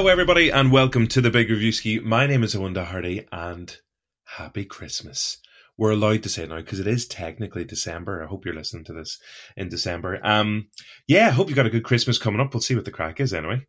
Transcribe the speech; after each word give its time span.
Hello, 0.00 0.10
everybody, 0.10 0.48
and 0.48 0.72
welcome 0.72 1.06
to 1.08 1.20
the 1.20 1.28
Big 1.28 1.50
Reviewski. 1.50 2.02
My 2.02 2.26
name 2.26 2.42
is 2.42 2.54
Eoghan 2.54 2.86
Hardy, 2.86 3.26
and 3.30 3.76
happy 4.24 4.64
Christmas. 4.64 5.36
We're 5.76 5.90
allowed 5.90 6.22
to 6.22 6.30
say 6.30 6.46
now 6.46 6.56
because 6.56 6.80
it 6.80 6.86
is 6.86 7.06
technically 7.06 7.66
December. 7.66 8.22
I 8.22 8.26
hope 8.26 8.46
you're 8.46 8.54
listening 8.54 8.84
to 8.84 8.94
this 8.94 9.18
in 9.58 9.68
December. 9.68 10.18
Um, 10.22 10.68
yeah, 11.06 11.26
I 11.26 11.32
hope 11.32 11.50
you 11.50 11.54
got 11.54 11.66
a 11.66 11.70
good 11.70 11.84
Christmas 11.84 12.16
coming 12.16 12.40
up. 12.40 12.54
We'll 12.54 12.62
see 12.62 12.74
what 12.74 12.86
the 12.86 12.90
crack 12.90 13.20
is 13.20 13.34
anyway. 13.34 13.66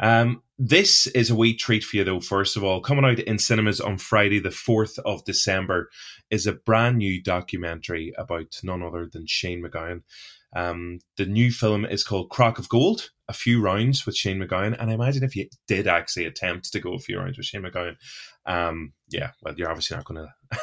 Um, 0.00 0.42
this 0.58 1.06
is 1.08 1.28
a 1.28 1.34
wee 1.34 1.54
treat 1.54 1.84
for 1.84 1.98
you, 1.98 2.04
though. 2.04 2.20
First 2.20 2.56
of 2.56 2.64
all, 2.64 2.80
coming 2.80 3.04
out 3.04 3.18
in 3.18 3.38
cinemas 3.38 3.78
on 3.78 3.98
Friday, 3.98 4.38
the 4.38 4.48
4th 4.48 4.98
of 5.00 5.22
December, 5.26 5.90
is 6.30 6.46
a 6.46 6.54
brand 6.54 6.96
new 6.96 7.22
documentary 7.22 8.14
about 8.16 8.58
none 8.62 8.82
other 8.82 9.06
than 9.12 9.26
Shane 9.26 9.62
MacGowan. 9.62 10.00
Um, 10.54 11.00
the 11.16 11.26
new 11.26 11.50
film 11.50 11.84
is 11.84 12.04
called 12.04 12.30
Crock 12.30 12.58
of 12.58 12.68
Gold, 12.68 13.10
a 13.28 13.32
few 13.32 13.60
rounds 13.60 14.06
with 14.06 14.16
Shane 14.16 14.38
MacGowan. 14.38 14.76
And 14.78 14.90
I 14.90 14.94
imagine 14.94 15.24
if 15.24 15.34
you 15.34 15.48
did 15.66 15.86
actually 15.86 16.26
attempt 16.26 16.72
to 16.72 16.80
go 16.80 16.94
a 16.94 16.98
few 16.98 17.18
rounds 17.18 17.36
with 17.36 17.46
Shane 17.46 17.62
MacGowan, 17.62 17.96
um, 18.46 18.92
yeah, 19.08 19.30
well, 19.42 19.54
you're 19.56 19.70
obviously 19.70 19.96
not 19.96 20.04
going 20.04 20.26
to 20.52 20.58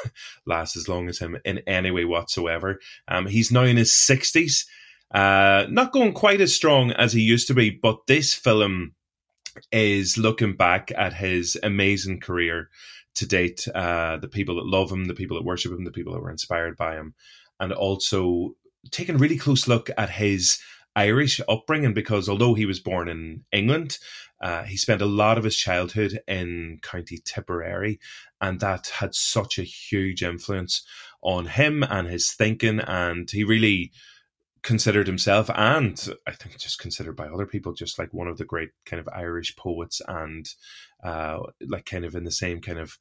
last 0.45 0.76
as 0.76 0.88
long 0.88 1.09
as 1.09 1.20
him 1.20 1.38
in 1.44 1.59
any 1.67 1.91
way 1.91 2.05
whatsoever. 2.05 2.80
Um, 3.08 3.26
he's 3.26 3.52
now 3.52 3.64
in 3.64 3.77
his 3.77 3.91
60s, 3.91 4.66
uh, 5.14 5.66
not 5.70 5.92
going 5.92 6.14
quite 6.14 6.42
as 6.42 6.53
strong 6.53 6.92
as 6.92 7.14
he 7.14 7.22
used 7.22 7.48
to 7.48 7.53
be, 7.53 7.70
but 7.70 8.08
this 8.08 8.34
film 8.34 8.94
is 9.72 10.17
looking 10.17 10.55
back 10.55 10.92
at 10.95 11.14
his 11.14 11.58
amazing 11.62 12.20
career 12.20 12.70
to 13.16 13.28
date, 13.28 13.67
uh, 13.76 14.17
the 14.17 14.30
people 14.30 14.55
that 14.55 14.66
love 14.66 14.89
him, 14.89 15.05
the 15.05 15.14
people 15.14 15.38
that 15.38 15.45
worship 15.45 15.72
him, 15.72 15.84
the 15.84 15.92
people 15.92 16.14
that 16.14 16.22
were 16.22 16.31
inspired 16.31 16.78
by 16.78 16.95
him, 16.95 17.14
and 17.59 17.73
also 17.73 18.56
taken 18.90 19.16
a 19.16 19.20
really 19.20 19.38
close 19.38 19.68
look 19.68 19.90
at 19.98 20.10
his 20.10 20.60
Irish 20.96 21.40
upbringing 21.48 21.94
because 21.94 22.28
although 22.28 22.54
he 22.54 22.66
was 22.66 22.80
born 22.80 23.08
in 23.08 23.44
England, 23.52 23.98
uh, 24.42 24.64
he 24.64 24.76
spent 24.76 25.02
a 25.02 25.06
lot 25.06 25.38
of 25.38 25.44
his 25.44 25.56
childhood 25.56 26.20
in 26.28 26.80
County 26.82 27.20
Tipperary, 27.24 28.00
and 28.42 28.59
that 28.59 28.88
had 28.88 29.14
such 29.14 29.59
a 29.59 29.64
huge 29.64 30.24
influence 30.24 30.86
on 31.22 31.46
him 31.46 31.84
and 31.84 32.08
his 32.08 32.32
thinking. 32.32 32.80
And 32.80 33.30
he 33.30 33.44
really 33.44 33.92
considered 34.64 35.08
himself, 35.08 35.50
and 35.56 36.09
I 36.28 36.32
think 36.32 36.58
just 36.58 36.80
considered 36.80 37.16
by 37.16 37.28
other 37.28 37.46
people, 37.46 37.74
just 37.74 38.00
like 38.00 38.14
one 38.14 38.28
of 38.28 38.38
the 38.38 38.46
great 38.46 38.70
kind 38.86 39.00
of 39.00 39.09
Irish 39.14 39.56
poets, 39.56 40.02
and 40.08 40.48
uh, 41.04 41.40
like 41.68 41.86
kind 41.86 42.04
of 42.04 42.16
in 42.16 42.24
the 42.24 42.32
same 42.32 42.62
kind 42.62 42.80
of 42.80 42.98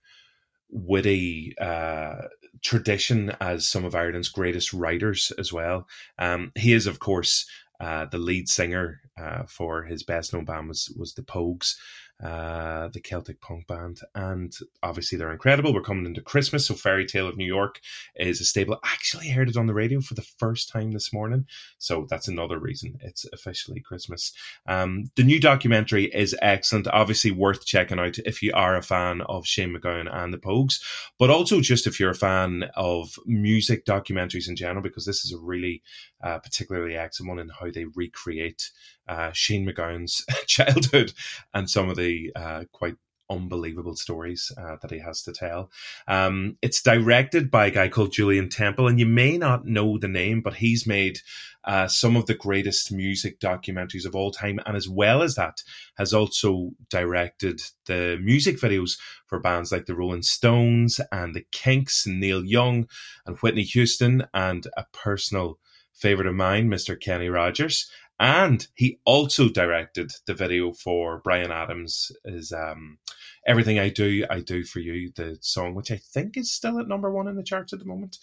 witty 0.70 1.54
uh, 1.60 2.22
tradition 2.62 3.34
as 3.40 3.68
some 3.68 3.84
of 3.84 3.94
Ireland's 3.94 4.28
greatest 4.28 4.72
writers 4.72 5.32
as 5.38 5.52
well. 5.52 5.86
Um, 6.18 6.52
he 6.54 6.72
is, 6.72 6.86
of 6.86 6.98
course, 6.98 7.46
uh, 7.80 8.04
the 8.06 8.18
lead 8.18 8.48
singer 8.48 9.00
uh, 9.18 9.44
for 9.46 9.84
his 9.84 10.02
best 10.02 10.32
known 10.32 10.44
band 10.44 10.68
was 10.68 10.92
was 10.98 11.14
the 11.14 11.22
Pogues, 11.22 11.76
uh, 12.22 12.88
the 12.88 13.00
Celtic 13.00 13.40
punk 13.40 13.66
band, 13.66 14.00
and 14.14 14.54
obviously 14.82 15.16
they're 15.16 15.32
incredible. 15.32 15.72
We're 15.72 15.82
coming 15.82 16.06
into 16.06 16.20
Christmas, 16.20 16.66
so 16.66 16.74
Fairy 16.74 17.06
Tale 17.06 17.28
of 17.28 17.36
New 17.36 17.46
York 17.46 17.80
is 18.16 18.40
a 18.40 18.44
staple. 18.44 18.78
I 18.82 18.88
actually 18.92 19.28
heard 19.28 19.48
it 19.48 19.56
on 19.56 19.66
the 19.66 19.74
radio 19.74 20.00
for 20.00 20.14
the 20.14 20.26
first 20.38 20.68
time 20.68 20.92
this 20.92 21.12
morning, 21.12 21.46
so 21.78 22.06
that's 22.10 22.28
another 22.28 22.58
reason 22.58 22.98
it's 23.00 23.24
officially 23.32 23.80
Christmas. 23.80 24.32
Um, 24.66 25.10
the 25.16 25.24
new 25.24 25.40
documentary 25.40 26.06
is 26.06 26.36
excellent, 26.42 26.88
obviously 26.88 27.30
worth 27.30 27.64
checking 27.64 27.98
out 27.98 28.18
if 28.18 28.42
you 28.42 28.52
are 28.54 28.76
a 28.76 28.82
fan 28.82 29.22
of 29.22 29.46
Shane 29.46 29.74
MacGowan 29.74 30.14
and 30.14 30.32
the 30.32 30.38
Pogues, 30.38 30.80
but 31.18 31.30
also 31.30 31.60
just 31.60 31.86
if 31.86 31.98
you're 31.98 32.10
a 32.10 32.14
fan 32.14 32.64
of 32.76 33.18
music 33.26 33.84
documentaries 33.86 34.48
in 34.48 34.56
general, 34.56 34.82
because 34.82 35.06
this 35.06 35.24
is 35.24 35.32
a 35.32 35.38
really 35.38 35.82
uh, 36.22 36.38
particularly 36.38 36.96
excellent 36.96 37.30
one 37.30 37.38
in 37.38 37.48
how 37.48 37.70
they 37.70 37.86
recreate 37.94 38.70
uh, 39.10 39.32
Shane 39.32 39.66
MacGowan's 39.66 40.24
childhood 40.46 41.12
and 41.52 41.68
some 41.68 41.90
of 41.90 41.96
the 41.96 42.32
uh, 42.36 42.64
quite 42.72 42.94
unbelievable 43.30 43.94
stories 43.94 44.50
uh, 44.58 44.76
that 44.82 44.90
he 44.90 44.98
has 44.98 45.22
to 45.22 45.32
tell. 45.32 45.70
Um, 46.08 46.58
it's 46.60 46.82
directed 46.82 47.50
by 47.50 47.66
a 47.66 47.70
guy 47.70 47.88
called 47.88 48.12
Julien 48.12 48.48
Temple, 48.48 48.88
and 48.88 48.98
you 48.98 49.06
may 49.06 49.38
not 49.38 49.64
know 49.64 49.96
the 49.98 50.08
name, 50.08 50.40
but 50.42 50.54
he's 50.54 50.86
made 50.86 51.20
uh, 51.64 51.86
some 51.86 52.16
of 52.16 52.26
the 52.26 52.34
greatest 52.34 52.90
music 52.90 53.38
documentaries 53.38 54.04
of 54.04 54.16
all 54.16 54.32
time, 54.32 54.58
and 54.66 54.76
as 54.76 54.88
well 54.88 55.22
as 55.22 55.36
that, 55.36 55.62
has 55.96 56.12
also 56.12 56.70
directed 56.90 57.62
the 57.86 58.18
music 58.20 58.58
videos 58.58 58.98
for 59.26 59.38
bands 59.38 59.70
like 59.70 59.86
the 59.86 59.94
Rolling 59.94 60.22
Stones 60.22 61.00
and 61.12 61.34
the 61.34 61.46
Kinks, 61.52 62.04
and 62.06 62.20
Neil 62.20 62.44
Young 62.44 62.88
and 63.26 63.38
Whitney 63.38 63.62
Houston, 63.62 64.26
and 64.34 64.66
a 64.76 64.84
personal 64.92 65.58
favorite 65.92 66.26
of 66.26 66.34
mine, 66.34 66.68
Mr. 66.68 66.98
Kenny 66.98 67.28
Rogers. 67.28 67.90
And 68.20 68.66
he 68.74 69.00
also 69.06 69.48
directed 69.48 70.12
the 70.26 70.34
video 70.34 70.72
for 70.72 71.22
Bryan 71.24 71.50
Adams' 71.50 72.12
is 72.26 72.52
um, 72.52 72.98
"Everything 73.46 73.78
I 73.78 73.88
Do, 73.88 74.26
I 74.28 74.40
Do 74.40 74.62
for 74.62 74.78
You," 74.78 75.10
the 75.16 75.38
song, 75.40 75.74
which 75.74 75.90
I 75.90 75.96
think 75.96 76.36
is 76.36 76.52
still 76.52 76.78
at 76.78 76.86
number 76.86 77.10
one 77.10 77.28
in 77.28 77.36
the 77.36 77.42
charts 77.42 77.72
at 77.72 77.78
the 77.78 77.86
moment. 77.86 78.18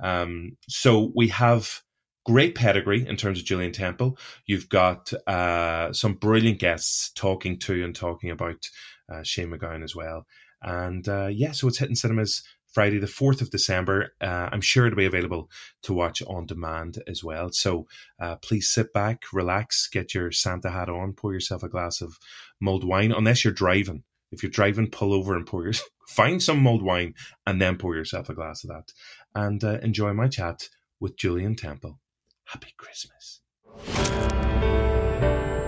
Um, 0.00 0.56
so 0.68 1.12
we 1.14 1.28
have 1.28 1.82
great 2.24 2.54
pedigree 2.54 3.06
in 3.06 3.16
terms 3.16 3.38
of 3.38 3.44
Julien 3.44 3.72
Temple. 3.72 4.16
You've 4.46 4.70
got 4.70 5.12
uh, 5.26 5.92
some 5.92 6.14
brilliant 6.14 6.58
guests 6.58 7.10
talking 7.14 7.58
to 7.60 7.84
and 7.84 7.94
talking 7.94 8.30
about 8.30 8.70
uh, 9.12 9.22
Shane 9.22 9.50
MacGowan 9.50 9.84
as 9.84 9.94
well. 9.94 10.26
And 10.62 11.06
uh, 11.08 11.26
yeah, 11.26 11.52
so 11.52 11.68
it's 11.68 11.78
hitting 11.78 11.96
cinemas 11.96 12.42
Friday, 12.72 12.98
the 12.98 13.06
4th 13.06 13.42
of 13.42 13.50
December. 13.50 14.14
Uh, 14.20 14.48
I'm 14.50 14.62
sure 14.62 14.86
it'll 14.86 14.96
be 14.96 15.04
available 15.04 15.50
to 15.82 15.92
watch 15.92 16.22
on 16.22 16.46
demand 16.46 17.02
as 17.06 17.22
well. 17.22 17.52
So 17.52 17.86
uh, 18.18 18.36
please 18.36 18.70
sit 18.70 18.92
back, 18.92 19.24
relax, 19.32 19.88
get 19.88 20.14
your 20.14 20.32
Santa 20.32 20.70
hat 20.70 20.88
on, 20.88 21.12
pour 21.12 21.34
yourself 21.34 21.62
a 21.62 21.68
glass 21.68 22.00
of 22.00 22.18
mulled 22.60 22.84
wine, 22.84 23.12
unless 23.12 23.44
you're 23.44 23.52
driving. 23.52 24.04
If 24.30 24.42
you're 24.42 24.50
driving, 24.50 24.88
pull 24.88 25.12
over 25.12 25.36
and 25.36 25.46
pour 25.46 25.64
your, 25.64 25.74
find 26.08 26.42
some 26.42 26.60
mulled 26.60 26.82
wine 26.82 27.14
and 27.46 27.60
then 27.60 27.76
pour 27.76 27.94
yourself 27.94 28.30
a 28.30 28.34
glass 28.34 28.64
of 28.64 28.70
that. 28.70 28.92
And 29.34 29.62
uh, 29.62 29.78
enjoy 29.82 30.14
my 30.14 30.28
chat 30.28 30.68
with 30.98 31.16
Julien 31.16 31.54
Temple. 31.54 31.98
Happy 32.44 32.72
Christmas. 32.78 33.40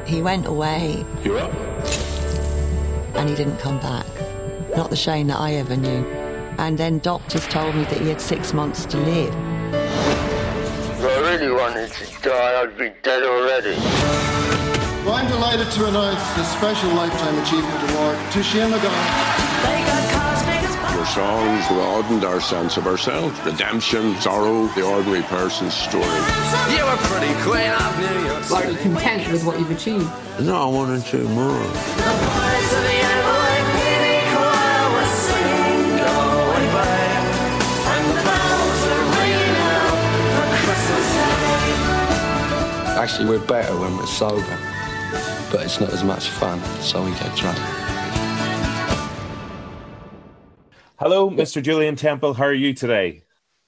He 0.06 0.22
went 0.22 0.46
away. 0.46 1.04
You're 1.22 1.38
up. 1.38 1.52
And 3.14 3.28
he 3.28 3.34
didn't 3.34 3.58
come 3.58 3.78
back. 3.80 4.06
Not 4.76 4.90
the 4.90 4.96
Shane 4.96 5.28
that 5.28 5.38
I 5.38 5.54
ever 5.54 5.76
knew. 5.76 6.23
And 6.58 6.78
then 6.78 6.98
doctors 7.00 7.46
told 7.48 7.74
me 7.74 7.84
that 7.84 8.00
he 8.00 8.08
had 8.08 8.20
six 8.20 8.52
months 8.52 8.86
to 8.86 8.96
live. 8.98 9.34
If 9.74 11.00
I 11.00 11.18
really 11.20 11.52
wanted 11.52 11.90
to 11.92 12.22
die, 12.22 12.62
I'd 12.62 12.78
be 12.78 12.92
dead 13.02 13.22
already. 13.24 13.76
Well, 15.04 15.14
I'm 15.14 15.28
delighted 15.28 15.70
to 15.72 15.86
announce 15.86 16.22
the 16.34 16.44
Special 16.44 16.90
Lifetime 16.94 17.38
Achievement 17.42 17.90
Award 17.90 18.18
to 18.32 18.42
Shane 18.42 18.70
MacGowan. 18.70 19.54
Your 20.94 21.06
songs 21.06 21.66
broadened 21.68 22.24
our 22.24 22.40
sense 22.40 22.76
of 22.78 22.86
ourselves. 22.86 23.38
Redemption, 23.40 24.14
sorrow, 24.20 24.66
the 24.68 24.82
ordinary 24.82 25.22
person's 25.24 25.74
story. 25.74 26.04
You 26.04 26.84
were 26.84 26.96
pretty 27.04 27.34
queen 27.42 27.70
of 27.70 27.98
New 27.98 28.26
York 28.26 28.50
Are 28.52 28.70
you 28.70 28.78
content 28.78 29.30
with 29.30 29.44
what 29.44 29.58
you've 29.58 29.72
achieved? 29.72 30.08
No, 30.40 30.56
I 30.56 30.66
wanted 30.66 31.04
to 31.06 31.18
more. 31.28 32.73
Actually, 43.04 43.28
we're 43.28 43.46
better 43.46 43.78
when 43.78 43.94
we're 43.98 44.06
sober, 44.06 44.58
but 45.52 45.62
it's 45.62 45.78
not 45.78 45.92
as 45.92 46.02
much 46.02 46.30
fun, 46.30 46.58
so 46.80 47.04
we 47.04 47.10
get 47.10 47.36
drunk. 47.36 47.58
Hello, 50.98 51.28
Mr. 51.28 51.62
Julien 51.62 51.96
Temple. 51.96 52.32
How 52.32 52.44
are 52.44 52.54
you 52.54 52.72
today? 52.72 53.24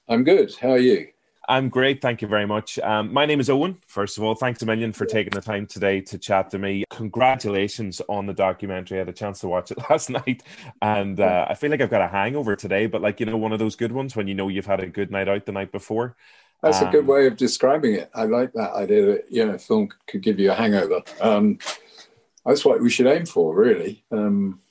I'm 0.07 0.23
good. 0.23 0.55
How 0.55 0.71
are 0.71 0.79
you? 0.79 1.09
I'm 1.47 1.69
great. 1.69 2.01
Thank 2.01 2.23
you 2.23 2.27
very 2.27 2.47
much. 2.47 2.79
Um, 2.79 3.13
my 3.13 3.27
name 3.27 3.39
is 3.39 3.47
Eoghan. 3.47 3.77
First 3.85 4.17
of 4.17 4.23
all, 4.23 4.33
thanks 4.33 4.63
a 4.63 4.65
million 4.65 4.91
for 4.91 5.05
taking 5.05 5.29
the 5.29 5.41
time 5.41 5.67
today 5.67 6.01
to 6.01 6.17
chat 6.17 6.49
to 6.49 6.57
me. 6.57 6.83
Congratulations 6.89 8.01
on 8.09 8.25
the 8.25 8.33
documentary. 8.33 8.97
I 8.97 9.01
had 9.01 9.09
a 9.09 9.13
chance 9.13 9.41
to 9.41 9.47
watch 9.47 9.69
it 9.69 9.77
last 9.91 10.09
night, 10.09 10.41
and 10.81 11.19
uh, 11.19 11.45
I 11.47 11.53
feel 11.53 11.69
like 11.69 11.81
I've 11.81 11.91
got 11.91 12.01
a 12.01 12.07
hangover 12.07 12.55
today, 12.55 12.87
but 12.87 13.03
like, 13.03 13.19
you 13.19 13.27
know, 13.27 13.37
one 13.37 13.53
of 13.53 13.59
those 13.59 13.75
good 13.75 13.91
ones 13.91 14.15
when 14.15 14.27
you 14.27 14.33
know 14.33 14.47
you've 14.47 14.65
had 14.65 14.79
a 14.79 14.87
good 14.87 15.11
night 15.11 15.29
out 15.29 15.45
the 15.45 15.51
night 15.51 15.71
before. 15.71 16.15
That's 16.63 16.81
Um, 16.81 16.87
a 16.87 16.91
good 16.91 17.07
way 17.07 17.27
of 17.27 17.37
describing 17.37 17.93
it. 17.95 18.09
I 18.13 18.25
like 18.25 18.53
that 18.53 18.73
idea 18.73 19.05
that 19.05 19.25
you 19.29 19.45
know, 19.45 19.53
a 19.53 19.59
film 19.59 19.89
could 20.07 20.21
give 20.21 20.39
you 20.39 20.51
a 20.51 20.55
hangover. 20.55 21.01
Um, 21.21 21.59
that's 22.45 22.65
what 22.65 22.81
we 22.81 22.89
should 22.89 23.07
aim 23.07 23.25
for, 23.25 23.53
really. 23.53 24.03
Um, 24.11 24.61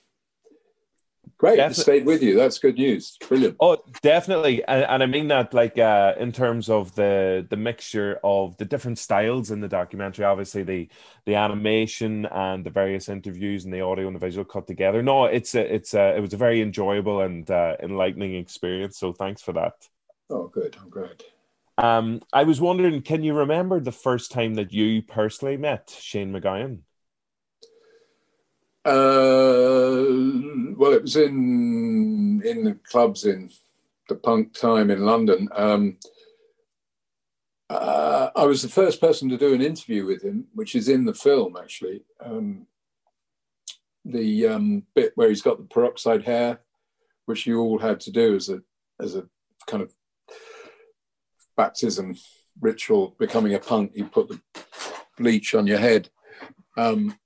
great, 1.38 1.58
it 1.58 1.76
stayed 1.76 2.06
with 2.06 2.22
you. 2.22 2.34
That's 2.34 2.58
good 2.58 2.76
news. 2.76 3.18
Brilliant. 3.28 3.56
Oh, 3.60 3.76
definitely, 4.02 4.64
and, 4.64 4.84
and 4.84 5.02
I 5.02 5.06
mean 5.06 5.28
that 5.28 5.54
like 5.54 5.78
uh, 5.78 6.14
in 6.18 6.32
terms 6.32 6.68
of 6.68 6.94
the 6.94 7.46
the 7.48 7.56
mixture 7.56 8.18
of 8.24 8.56
the 8.56 8.64
different 8.64 8.98
styles 8.98 9.50
in 9.50 9.60
the 9.60 9.68
documentary. 9.68 10.24
Obviously, 10.24 10.64
the 10.64 10.88
the 11.24 11.34
animation 11.36 12.26
and 12.26 12.64
the 12.64 12.70
various 12.70 13.08
interviews 13.08 13.64
and 13.64 13.72
the 13.72 13.82
audio 13.82 14.06
and 14.06 14.16
the 14.16 14.20
visual 14.20 14.44
cut 14.44 14.66
together. 14.66 15.02
No, 15.02 15.26
it's 15.26 15.54
a, 15.54 15.74
it's 15.74 15.94
a, 15.94 16.16
it 16.16 16.20
was 16.20 16.32
a 16.32 16.38
very 16.38 16.62
enjoyable 16.62 17.20
and 17.20 17.48
uh, 17.50 17.76
enlightening 17.80 18.34
experience. 18.34 18.98
So 18.98 19.12
thanks 19.12 19.42
for 19.42 19.52
that. 19.52 19.74
Oh, 20.30 20.48
good. 20.48 20.76
I'm 20.82 20.90
glad. 20.90 21.22
Um, 21.78 22.23
I 22.32 22.44
was 22.44 22.61
wondering, 22.61 23.02
can 23.02 23.23
you 23.23 23.34
remember 23.34 23.81
the 23.81 23.93
first 23.93 24.32
time 24.32 24.55
that 24.55 24.73
you 24.73 25.02
personally 25.02 25.56
met 25.56 25.94
Shane 26.00 26.32
MacGowan? 26.32 26.81
Uh, 28.84 30.06
well, 30.76 30.93
it 30.93 31.02
was 31.02 31.17
in 31.17 32.40
in 32.44 32.64
the 32.64 32.78
clubs 32.88 33.25
in 33.25 33.50
the 34.08 34.14
punk 34.14 34.55
time 34.55 34.90
in 34.90 35.05
London. 35.05 35.49
Um, 35.52 35.99
uh, 37.69 38.31
I 38.37 38.44
was 38.44 38.62
the 38.62 38.69
first 38.69 39.00
person 39.00 39.28
to 39.28 39.37
do 39.37 39.52
an 39.52 39.61
interview 39.61 40.06
with 40.06 40.23
him, 40.23 40.46
which 40.55 40.76
is 40.76 40.88
in 40.88 41.05
the 41.05 41.14
film 41.14 41.56
actually. 41.61 42.05
Um, 42.20 42.67
the 44.05 44.46
um, 44.46 44.84
bit 44.94 45.12
where 45.17 45.28
he's 45.28 45.43
got 45.43 45.58
the 45.58 45.64
peroxide 45.64 46.23
hair, 46.23 46.61
which 47.25 47.44
you 47.44 47.58
all 47.58 47.78
had 47.78 47.99
to 48.00 48.12
do 48.12 48.37
as 48.37 48.49
a 48.49 48.62
as 49.00 49.17
a 49.17 49.26
kind 49.67 49.82
of 49.82 49.93
baptism 51.56 52.16
ritual, 52.60 53.14
becoming 53.18 53.54
a 53.54 53.58
punk. 53.58 53.92
You 53.94 54.06
put 54.06 54.28
the 54.28 54.40
bleach 55.18 55.54
on 55.54 55.66
your 55.66 55.78
head. 55.78 56.08
Um, 56.76 57.18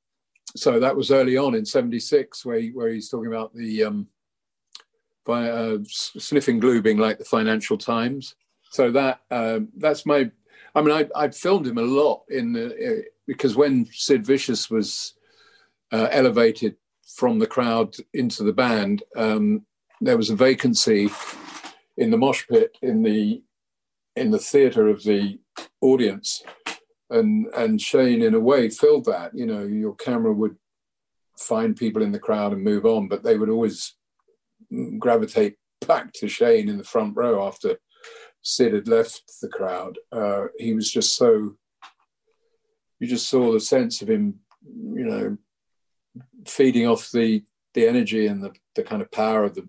so 0.56 0.80
that 0.80 0.96
was 0.96 1.10
early 1.10 1.36
on 1.36 1.54
in 1.54 1.64
'76, 1.64 2.44
where 2.44 2.58
he, 2.58 2.70
where 2.70 2.88
he's 2.88 3.08
talking 3.08 3.28
about 3.28 3.54
the 3.54 3.84
um, 3.84 4.08
uh, 5.28 5.78
sniffing 5.84 6.58
glue 6.58 6.82
being 6.82 6.98
like 6.98 7.18
the 7.18 7.24
Financial 7.24 7.78
Times. 7.78 8.34
So 8.70 8.90
that 8.92 9.20
um, 9.30 9.68
that's 9.76 10.06
my. 10.06 10.30
I 10.74 10.82
mean, 10.82 10.92
I 10.92 11.08
I 11.24 11.28
filmed 11.28 11.66
him 11.66 11.78
a 11.78 11.82
lot 11.82 12.22
in 12.28 12.52
the, 12.52 12.66
uh, 12.66 13.02
because 13.26 13.56
when 13.56 13.86
Sid 13.92 14.24
Vicious 14.24 14.70
was 14.70 15.14
uh, 15.92 16.08
elevated 16.10 16.76
from 17.16 17.38
the 17.38 17.46
crowd 17.46 17.96
into 18.12 18.44
the 18.44 18.52
band, 18.52 19.02
um, 19.16 19.66
there 20.00 20.16
was 20.16 20.30
a 20.30 20.36
vacancy 20.36 21.10
in 21.96 22.10
the 22.10 22.16
mosh 22.16 22.46
pit 22.48 22.76
in 22.82 23.02
the 23.02 23.42
in 24.16 24.30
the 24.30 24.38
theatre 24.38 24.88
of 24.88 25.02
the 25.04 25.38
audience, 25.80 26.42
and 27.08 27.46
and 27.54 27.80
Shane 27.80 28.22
in 28.22 28.34
a 28.34 28.40
way 28.40 28.68
filled 28.70 29.06
that. 29.06 29.32
You 29.34 29.46
know, 29.46 29.62
your 29.62 29.94
camera 29.94 30.32
would 30.32 30.56
find 31.38 31.76
people 31.76 32.02
in 32.02 32.12
the 32.12 32.18
crowd 32.18 32.52
and 32.52 32.62
move 32.62 32.84
on, 32.84 33.08
but 33.08 33.22
they 33.22 33.38
would 33.38 33.50
always 33.50 33.94
gravitate 34.98 35.56
back 35.86 36.12
to 36.12 36.28
Shane 36.28 36.68
in 36.68 36.78
the 36.78 36.84
front 36.84 37.16
row 37.16 37.46
after 37.46 37.78
Sid 38.42 38.74
had 38.74 38.88
left 38.88 39.22
the 39.40 39.48
crowd. 39.48 39.98
Uh, 40.12 40.46
he 40.58 40.74
was 40.74 40.90
just 40.90 41.16
so. 41.16 41.56
You 42.98 43.06
just 43.06 43.28
saw 43.28 43.52
the 43.52 43.60
sense 43.60 44.02
of 44.02 44.10
him, 44.10 44.40
you 44.62 45.04
know, 45.04 45.38
feeding 46.46 46.86
off 46.86 47.10
the 47.10 47.44
the 47.74 47.86
energy 47.86 48.26
and 48.26 48.42
the, 48.42 48.52
the 48.74 48.82
kind 48.82 49.00
of 49.00 49.10
power 49.10 49.44
of 49.44 49.54
the 49.54 49.68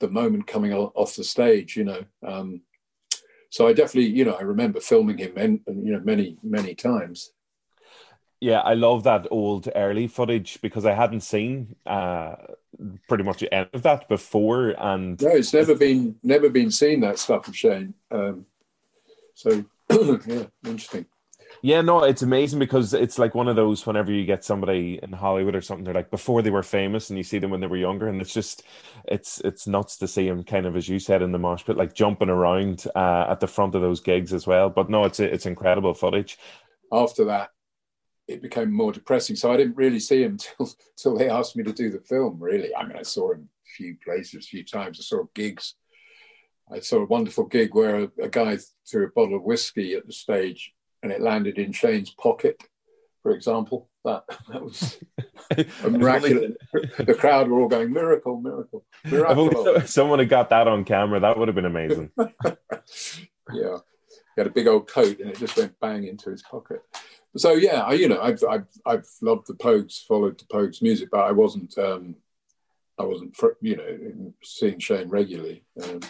the 0.00 0.08
moment 0.08 0.46
coming 0.46 0.72
off 0.72 1.14
the 1.14 1.24
stage, 1.24 1.76
you 1.76 1.84
know. 1.84 2.04
Um, 2.26 2.62
so 3.50 3.66
I 3.66 3.72
definitely, 3.72 4.10
you 4.10 4.24
know, 4.24 4.34
I 4.34 4.42
remember 4.42 4.80
filming 4.80 5.18
him, 5.18 5.32
and 5.36 5.60
you 5.66 5.92
know, 5.92 6.00
many 6.00 6.38
many 6.42 6.74
times. 6.74 7.32
Yeah, 8.40 8.60
I 8.60 8.72
love 8.72 9.04
that 9.04 9.26
old 9.30 9.68
early 9.74 10.06
footage 10.06 10.62
because 10.62 10.86
I 10.86 10.94
hadn't 10.94 11.20
seen 11.20 11.76
uh, 11.84 12.36
pretty 13.06 13.24
much 13.24 13.44
any 13.52 13.68
of 13.74 13.82
that 13.82 14.08
before, 14.08 14.74
and 14.78 15.20
no, 15.20 15.30
it's 15.30 15.52
never 15.52 15.74
been 15.74 16.16
never 16.22 16.48
been 16.48 16.70
seen 16.70 17.00
that 17.00 17.18
stuff 17.18 17.48
of 17.48 17.56
Shane. 17.56 17.94
Um, 18.10 18.46
so 19.34 19.64
yeah, 20.26 20.46
interesting. 20.64 21.06
Yeah, 21.62 21.82
no, 21.82 22.04
it's 22.04 22.22
amazing 22.22 22.58
because 22.58 22.94
it's 22.94 23.18
like 23.18 23.34
one 23.34 23.46
of 23.46 23.54
those 23.54 23.84
whenever 23.84 24.10
you 24.10 24.24
get 24.24 24.44
somebody 24.44 24.98
in 25.02 25.12
Hollywood 25.12 25.54
or 25.54 25.60
something, 25.60 25.84
they're 25.84 25.92
like 25.92 26.10
before 26.10 26.40
they 26.40 26.50
were 26.50 26.62
famous 26.62 27.10
and 27.10 27.18
you 27.18 27.22
see 27.22 27.38
them 27.38 27.50
when 27.50 27.60
they 27.60 27.66
were 27.66 27.76
younger, 27.76 28.08
and 28.08 28.20
it's 28.20 28.32
just 28.32 28.62
it's 29.04 29.40
it's 29.40 29.66
nuts 29.66 29.98
to 29.98 30.08
see 30.08 30.26
them 30.26 30.42
kind 30.42 30.64
of 30.64 30.74
as 30.74 30.88
you 30.88 30.98
said 30.98 31.20
in 31.20 31.32
the 31.32 31.38
mosh 31.38 31.64
pit, 31.64 31.76
like 31.76 31.92
jumping 31.92 32.30
around 32.30 32.86
uh, 32.94 33.26
at 33.28 33.40
the 33.40 33.46
front 33.46 33.74
of 33.74 33.82
those 33.82 34.00
gigs 34.00 34.32
as 34.32 34.46
well. 34.46 34.70
But 34.70 34.88
no, 34.88 35.04
it's 35.04 35.20
it's 35.20 35.44
incredible 35.44 35.92
footage. 35.92 36.38
After 36.90 37.26
that, 37.26 37.50
it 38.26 38.40
became 38.40 38.72
more 38.72 38.92
depressing. 38.92 39.36
So 39.36 39.52
I 39.52 39.58
didn't 39.58 39.76
really 39.76 40.00
see 40.00 40.22
him 40.22 40.38
till 40.56 40.70
till 40.96 41.18
they 41.18 41.28
asked 41.28 41.56
me 41.56 41.64
to 41.64 41.74
do 41.74 41.90
the 41.90 42.00
film. 42.00 42.38
Really, 42.40 42.74
I 42.74 42.86
mean, 42.86 42.96
I 42.96 43.02
saw 43.02 43.32
him 43.32 43.50
a 43.66 43.68
few 43.76 43.96
places, 44.02 44.46
a 44.46 44.48
few 44.48 44.64
times. 44.64 44.98
I 44.98 45.02
saw 45.02 45.24
gigs. 45.34 45.74
I 46.72 46.80
saw 46.80 47.02
a 47.02 47.06
wonderful 47.06 47.44
gig 47.44 47.74
where 47.74 48.04
a, 48.04 48.10
a 48.22 48.28
guy 48.30 48.56
threw 48.90 49.06
a 49.06 49.10
bottle 49.10 49.36
of 49.36 49.42
whiskey 49.42 49.94
at 49.94 50.06
the 50.06 50.12
stage 50.12 50.72
and 51.02 51.12
it 51.12 51.20
landed 51.20 51.58
in 51.58 51.72
Shane's 51.72 52.10
pocket, 52.10 52.62
for 53.22 53.32
example. 53.32 53.88
That 54.04 54.24
that 54.48 54.62
was 54.62 54.98
a 55.84 55.90
miraculous. 55.90 56.56
the 56.98 57.14
crowd 57.14 57.48
were 57.48 57.60
all 57.60 57.68
going 57.68 57.92
miracle, 57.92 58.40
miracle, 58.40 58.84
miracle. 59.04 59.76
If 59.76 59.88
someone 59.90 60.18
had 60.18 60.28
got 60.28 60.50
that 60.50 60.68
on 60.68 60.84
camera, 60.84 61.20
that 61.20 61.38
would 61.38 61.48
have 61.48 61.54
been 61.54 61.66
amazing. 61.66 62.10
yeah, 62.16 63.76
he 64.06 64.38
had 64.38 64.46
a 64.46 64.50
big 64.50 64.66
old 64.66 64.88
coat, 64.88 65.20
and 65.20 65.30
it 65.30 65.38
just 65.38 65.56
went 65.56 65.78
bang 65.80 66.04
into 66.06 66.30
his 66.30 66.42
pocket. 66.42 66.82
So 67.36 67.52
yeah, 67.52 67.82
I, 67.82 67.92
you 67.92 68.08
know, 68.08 68.20
I've, 68.20 68.42
I've 68.48 68.66
I've 68.84 69.06
loved 69.22 69.46
the 69.46 69.54
Pogues, 69.54 70.04
followed 70.04 70.38
the 70.38 70.46
Pogues 70.46 70.82
music, 70.82 71.10
but 71.12 71.20
I 71.20 71.32
wasn't 71.32 71.76
um, 71.78 72.16
I 72.98 73.04
wasn't 73.04 73.36
you 73.60 73.76
know 73.76 74.32
seeing 74.42 74.78
Shane 74.78 75.08
regularly. 75.08 75.64
Um, 75.82 76.00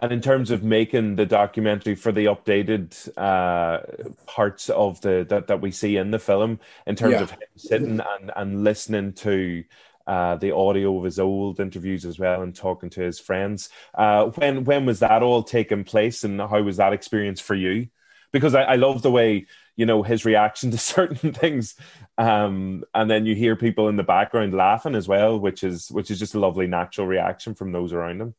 and 0.00 0.12
in 0.12 0.20
terms 0.20 0.50
of 0.50 0.64
making 0.64 1.16
the 1.16 1.26
documentary 1.26 1.94
for 1.94 2.10
the 2.10 2.26
updated 2.26 3.08
uh, 3.16 3.80
parts 4.26 4.68
of 4.70 5.00
the 5.02 5.24
that, 5.28 5.46
that 5.46 5.60
we 5.60 5.70
see 5.70 5.96
in 5.96 6.10
the 6.10 6.18
film, 6.18 6.58
in 6.86 6.96
terms 6.96 7.12
yeah. 7.12 7.22
of 7.22 7.30
him 7.30 7.38
sitting 7.56 8.00
and, 8.00 8.32
and 8.34 8.64
listening 8.64 9.12
to 9.12 9.64
uh, 10.06 10.36
the 10.36 10.54
audio 10.54 10.98
of 10.98 11.04
his 11.04 11.18
old 11.18 11.60
interviews 11.60 12.04
as 12.04 12.18
well 12.18 12.42
and 12.42 12.56
talking 12.56 12.90
to 12.90 13.00
his 13.00 13.20
friends, 13.20 13.68
uh, 13.94 14.26
when 14.26 14.64
when 14.64 14.84
was 14.84 14.98
that 14.98 15.22
all 15.22 15.44
taking 15.44 15.84
place 15.84 16.24
and 16.24 16.40
how 16.40 16.60
was 16.60 16.78
that 16.78 16.92
experience 16.92 17.40
for 17.40 17.54
you? 17.54 17.86
Because 18.32 18.56
I, 18.56 18.62
I 18.62 18.74
love 18.74 19.02
the 19.02 19.12
way 19.12 19.46
you 19.76 19.86
know 19.86 20.02
his 20.02 20.24
reaction 20.24 20.70
to 20.72 20.78
certain 20.78 21.32
things, 21.32 21.76
um, 22.18 22.82
and 22.94 23.08
then 23.08 23.26
you 23.26 23.36
hear 23.36 23.54
people 23.54 23.88
in 23.88 23.94
the 23.94 24.02
background 24.02 24.54
laughing 24.54 24.96
as 24.96 25.06
well, 25.06 25.38
which 25.38 25.62
is 25.62 25.88
which 25.88 26.10
is 26.10 26.18
just 26.18 26.34
a 26.34 26.40
lovely 26.40 26.66
natural 26.66 27.06
reaction 27.06 27.54
from 27.54 27.70
those 27.70 27.92
around 27.92 28.20
him. 28.20 28.34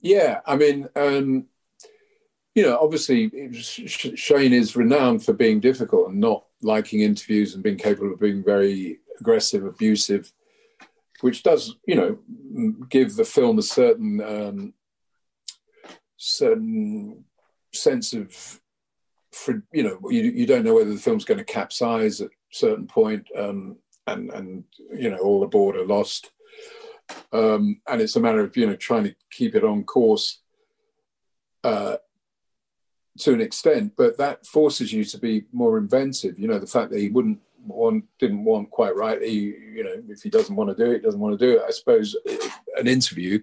Yeah, 0.00 0.40
I 0.46 0.56
mean, 0.56 0.88
um, 0.94 1.46
you 2.54 2.62
know, 2.62 2.78
obviously 2.80 3.52
Shane 3.52 4.52
is 4.52 4.76
renowned 4.76 5.24
for 5.24 5.32
being 5.32 5.60
difficult 5.60 6.10
and 6.10 6.20
not 6.20 6.44
liking 6.62 7.00
interviews 7.00 7.54
and 7.54 7.62
being 7.62 7.76
capable 7.76 8.12
of 8.12 8.20
being 8.20 8.44
very 8.44 8.98
aggressive, 9.20 9.64
abusive, 9.64 10.32
which 11.20 11.42
does, 11.42 11.76
you 11.86 11.94
know, 11.94 12.78
give 12.88 13.16
the 13.16 13.24
film 13.24 13.58
a 13.58 13.62
certain 13.62 14.20
um, 14.20 14.74
certain 16.16 17.24
sense 17.72 18.12
of, 18.12 18.60
you 19.72 19.82
know, 19.82 19.98
you, 20.10 20.22
you 20.22 20.46
don't 20.46 20.64
know 20.64 20.74
whether 20.74 20.92
the 20.92 21.00
film's 21.00 21.24
going 21.24 21.38
to 21.38 21.44
capsize 21.44 22.20
at 22.20 22.28
a 22.28 22.30
certain 22.50 22.86
point, 22.86 23.26
um, 23.36 23.76
and 24.06 24.30
and 24.30 24.64
you 24.92 25.10
know, 25.10 25.18
all 25.18 25.42
aboard 25.42 25.76
are 25.76 25.86
lost 25.86 26.30
um, 27.32 27.80
and 27.88 28.00
it's 28.00 28.16
a 28.16 28.20
matter 28.20 28.40
of 28.40 28.56
you 28.56 28.66
know 28.66 28.76
trying 28.76 29.04
to 29.04 29.14
keep 29.30 29.54
it 29.54 29.64
on 29.64 29.84
course 29.84 30.40
uh, 31.64 31.96
to 33.18 33.32
an 33.32 33.40
extent. 33.40 33.92
But 33.96 34.18
that 34.18 34.46
forces 34.46 34.92
you 34.92 35.04
to 35.04 35.18
be 35.18 35.44
more 35.52 35.78
inventive. 35.78 36.38
You 36.38 36.48
know, 36.48 36.58
the 36.58 36.66
fact 36.66 36.90
that 36.90 37.00
he 37.00 37.08
wouldn't 37.08 37.40
want, 37.64 38.04
didn't 38.18 38.44
want 38.44 38.70
quite 38.70 38.96
right. 38.96 39.20
He, 39.22 39.54
you 39.74 39.84
know, 39.84 40.02
if 40.08 40.22
he 40.22 40.30
doesn't 40.30 40.54
want 40.54 40.76
to 40.76 40.84
do 40.84 40.90
it, 40.90 41.02
doesn't 41.02 41.20
want 41.20 41.38
to 41.38 41.46
do 41.46 41.58
it. 41.58 41.62
I 41.66 41.70
suppose 41.70 42.16
an 42.76 42.86
interview 42.86 43.40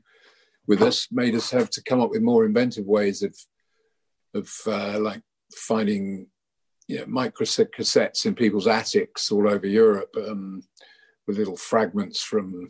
with 0.67 0.81
us 0.81 1.07
made 1.11 1.35
us 1.35 1.51
have 1.51 1.69
to 1.71 1.83
come 1.83 2.01
up 2.01 2.09
with 2.09 2.21
more 2.21 2.45
inventive 2.45 2.85
ways 2.85 3.23
of 3.23 3.35
of 4.33 4.51
uh, 4.67 4.99
like 4.99 5.21
finding 5.53 6.27
you 6.87 6.99
know, 6.99 7.05
micro 7.07 7.45
cassettes 7.45 8.25
in 8.25 8.35
people's 8.35 8.67
attics 8.67 9.31
all 9.31 9.49
over 9.49 9.65
Europe 9.65 10.13
um, 10.17 10.61
with 11.25 11.37
little 11.37 11.57
fragments 11.57 12.21
from 12.21 12.69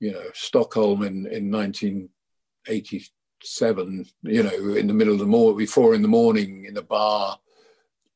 you 0.00 0.12
know, 0.12 0.24
Stockholm 0.34 1.02
in, 1.02 1.26
in 1.26 1.50
1987, 1.50 4.06
you 4.22 4.42
know, 4.42 4.74
in 4.74 4.86
the 4.86 4.94
middle 4.94 5.12
of 5.12 5.20
the 5.20 5.26
morning, 5.26 5.58
before 5.58 5.94
in 5.94 6.00
the 6.02 6.08
morning 6.08 6.64
in 6.64 6.76
a 6.76 6.82
bar, 6.82 7.38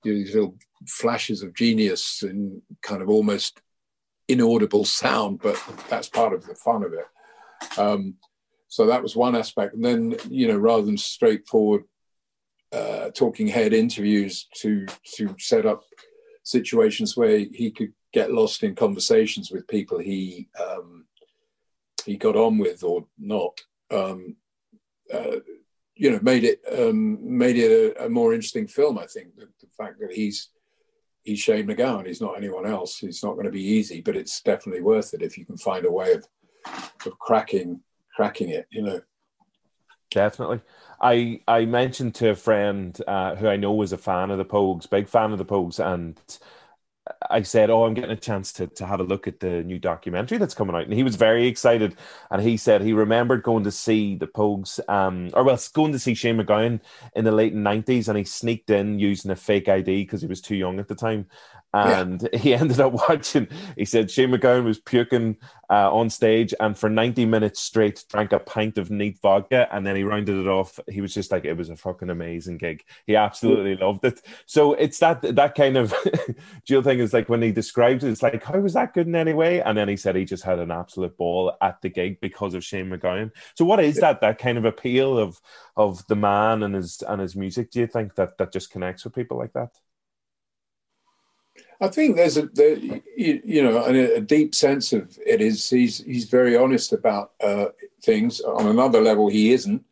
these 0.02 0.34
little 0.34 0.56
flashes 0.86 1.42
of 1.42 1.54
genius 1.54 2.22
and 2.22 2.60
kind 2.82 3.02
of 3.02 3.08
almost 3.08 3.60
inaudible 4.28 4.84
sound, 4.84 5.40
but 5.40 5.62
that's 5.88 6.08
part 6.08 6.32
of 6.32 6.46
the 6.46 6.54
fun 6.54 6.82
of 6.82 6.92
it. 6.92 7.06
Um, 7.78 8.14
so 8.68 8.86
that 8.86 9.02
was 9.02 9.14
one 9.14 9.36
aspect. 9.36 9.74
And 9.74 9.84
then, 9.84 10.16
you 10.28 10.48
know, 10.48 10.56
rather 10.56 10.82
than 10.82 10.96
straightforward 10.96 11.84
uh, 12.74 13.10
talking 13.10 13.46
head 13.46 13.72
interviews 13.72 14.48
to 14.52 14.84
to 15.16 15.36
set 15.38 15.64
up 15.64 15.84
situations 16.42 17.16
where 17.16 17.38
he 17.38 17.70
could 17.70 17.92
get 18.12 18.32
lost 18.32 18.64
in 18.64 18.74
conversations 18.74 19.52
with 19.52 19.68
people 19.68 19.98
he 19.98 20.48
um, 20.60 21.03
he 22.04 22.16
got 22.16 22.36
on 22.36 22.58
with 22.58 22.82
or 22.82 23.06
not, 23.18 23.60
um, 23.90 24.36
uh, 25.12 25.36
you 25.96 26.10
know, 26.10 26.18
made 26.22 26.44
it 26.44 26.60
um, 26.76 27.18
made 27.20 27.56
it 27.56 27.96
a, 27.96 28.06
a, 28.06 28.08
more 28.08 28.34
interesting 28.34 28.66
film. 28.66 28.98
I 28.98 29.06
think 29.06 29.36
the, 29.36 29.48
the, 29.60 29.68
fact 29.76 30.00
that 30.00 30.12
he's 30.12 30.50
he's 31.22 31.38
Shane 31.38 31.66
MacGowan, 31.66 32.06
he's 32.06 32.20
not 32.20 32.36
anyone 32.36 32.66
else. 32.66 33.02
It's 33.02 33.22
not 33.22 33.34
going 33.34 33.46
to 33.46 33.52
be 33.52 33.62
easy, 33.62 34.00
but 34.00 34.16
it's 34.16 34.40
definitely 34.40 34.82
worth 34.82 35.14
it 35.14 35.22
if 35.22 35.38
you 35.38 35.44
can 35.44 35.56
find 35.56 35.84
a 35.84 35.92
way 35.92 36.12
of 36.12 36.26
of 37.06 37.18
cracking 37.18 37.80
cracking 38.14 38.48
it. 38.48 38.66
You 38.70 38.82
know. 38.82 39.00
Definitely. 40.10 40.60
I 41.00 41.40
I 41.46 41.64
mentioned 41.64 42.14
to 42.16 42.30
a 42.30 42.34
friend 42.36 42.98
uh, 43.06 43.36
who 43.36 43.48
I 43.48 43.56
know 43.56 43.72
was 43.72 43.92
a 43.92 43.98
fan 43.98 44.30
of 44.30 44.38
the 44.38 44.44
Pogues, 44.44 44.88
big 44.88 45.08
fan 45.08 45.32
of 45.32 45.38
the 45.38 45.44
Pogues, 45.44 45.84
and 45.84 46.20
I 47.30 47.42
said, 47.42 47.68
"Oh, 47.68 47.84
I'm 47.84 47.92
getting 47.92 48.10
a 48.10 48.16
chance 48.16 48.52
to 48.54 48.66
to 48.66 48.86
have 48.86 49.00
a 49.00 49.04
look 49.04 49.28
at 49.28 49.40
the 49.40 49.62
new 49.62 49.78
documentary 49.78 50.38
that's 50.38 50.54
coming 50.54 50.74
out," 50.74 50.84
and 50.84 50.92
he 50.94 51.02
was 51.02 51.16
very 51.16 51.46
excited. 51.46 51.96
And 52.30 52.40
he 52.40 52.56
said 52.56 52.80
he 52.80 52.94
remembered 52.94 53.42
going 53.42 53.64
to 53.64 53.70
see 53.70 54.16
the 54.16 54.26
Pogues, 54.26 54.80
um, 54.88 55.30
or 55.34 55.44
well, 55.44 55.58
going 55.74 55.92
to 55.92 55.98
see 55.98 56.14
Shane 56.14 56.38
MacGowan 56.38 56.80
in 57.14 57.24
the 57.24 57.32
late 57.32 57.54
'90s, 57.54 58.08
and 58.08 58.16
he 58.16 58.24
sneaked 58.24 58.70
in 58.70 58.98
using 58.98 59.30
a 59.30 59.36
fake 59.36 59.68
ID 59.68 60.04
because 60.04 60.22
he 60.22 60.26
was 60.26 60.40
too 60.40 60.56
young 60.56 60.78
at 60.78 60.88
the 60.88 60.94
time 60.94 61.26
and 61.74 62.28
yeah. 62.32 62.38
he 62.38 62.54
ended 62.54 62.80
up 62.80 62.92
watching. 63.08 63.48
He 63.76 63.84
said 63.84 64.10
Shane 64.10 64.30
MacGowan 64.30 64.64
was 64.64 64.78
puking 64.78 65.36
uh, 65.68 65.92
on 65.92 66.08
stage, 66.08 66.54
and 66.60 66.78
for 66.78 66.88
ninety 66.88 67.26
minutes 67.26 67.60
straight, 67.60 68.04
drank 68.08 68.32
a 68.32 68.38
pint 68.38 68.78
of 68.78 68.90
neat 68.90 69.18
vodka, 69.20 69.68
and 69.74 69.84
then 69.84 69.96
he 69.96 70.04
rounded 70.04 70.38
it 70.38 70.46
off. 70.46 70.78
He 70.88 71.00
was 71.00 71.12
just 71.12 71.32
like, 71.32 71.44
it 71.44 71.54
was 71.56 71.70
a 71.70 71.76
fucking 71.76 72.10
amazing 72.10 72.58
gig. 72.58 72.84
He 73.06 73.16
absolutely 73.16 73.76
loved 73.76 74.04
it. 74.04 74.20
So 74.46 74.74
it's 74.74 75.00
that 75.00 75.22
that 75.34 75.54
kind 75.56 75.76
of 75.76 75.92
Jill 76.64 76.82
thing 76.82 77.00
is 77.00 77.12
like 77.12 77.28
when 77.28 77.42
he 77.42 77.50
describes 77.50 78.04
it, 78.04 78.10
it's 78.10 78.22
like, 78.22 78.42
how 78.44 78.58
was 78.60 78.74
that 78.74 78.94
good 78.94 79.08
in 79.08 79.16
any 79.16 79.34
way? 79.34 79.60
And 79.60 79.76
then 79.76 79.88
he 79.88 79.96
said 79.96 80.14
he 80.14 80.24
just 80.24 80.44
had 80.44 80.60
an 80.60 80.70
absolute 80.70 81.16
ball 81.16 81.56
at 81.60 81.82
the 81.82 81.88
gig 81.88 82.20
because 82.20 82.54
of 82.54 82.64
Shane 82.64 82.88
MacGowan. 82.88 83.32
So 83.56 83.64
what 83.64 83.82
is 83.82 83.96
that 83.96 84.20
that 84.20 84.38
kind 84.38 84.58
of 84.58 84.64
appeal 84.64 85.18
of 85.18 85.40
of 85.76 86.06
the 86.06 86.16
man 86.16 86.62
and 86.62 86.76
his 86.76 87.02
and 87.02 87.20
his 87.20 87.34
music? 87.34 87.72
Do 87.72 87.80
you 87.80 87.88
think 87.88 88.14
that 88.14 88.38
that 88.38 88.52
just 88.52 88.70
connects 88.70 89.04
with 89.04 89.14
people 89.14 89.38
like 89.38 89.52
that? 89.54 89.70
I 91.80 91.88
think 91.88 92.16
there's 92.16 92.36
a 92.36 92.48
you, 93.16 93.42
you, 93.44 93.62
know 93.62 93.84
a, 93.84 94.16
a, 94.16 94.20
deep 94.20 94.54
sense 94.54 94.92
of 94.92 95.18
it 95.26 95.40
is 95.40 95.68
he's 95.68 95.98
he's 95.98 96.24
very 96.24 96.56
honest 96.56 96.92
about 96.92 97.32
uh, 97.42 97.66
things. 98.02 98.40
On 98.40 98.66
another 98.66 99.00
level, 99.00 99.28
he 99.28 99.52
isn't, 99.52 99.84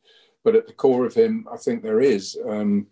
but 0.45 0.55
at 0.55 0.67
the 0.67 0.73
core 0.73 1.05
of 1.05 1.15
him, 1.15 1.47
I 1.53 1.57
think 1.57 1.83
there 1.83 2.01
is. 2.01 2.37
Um, 2.49 2.87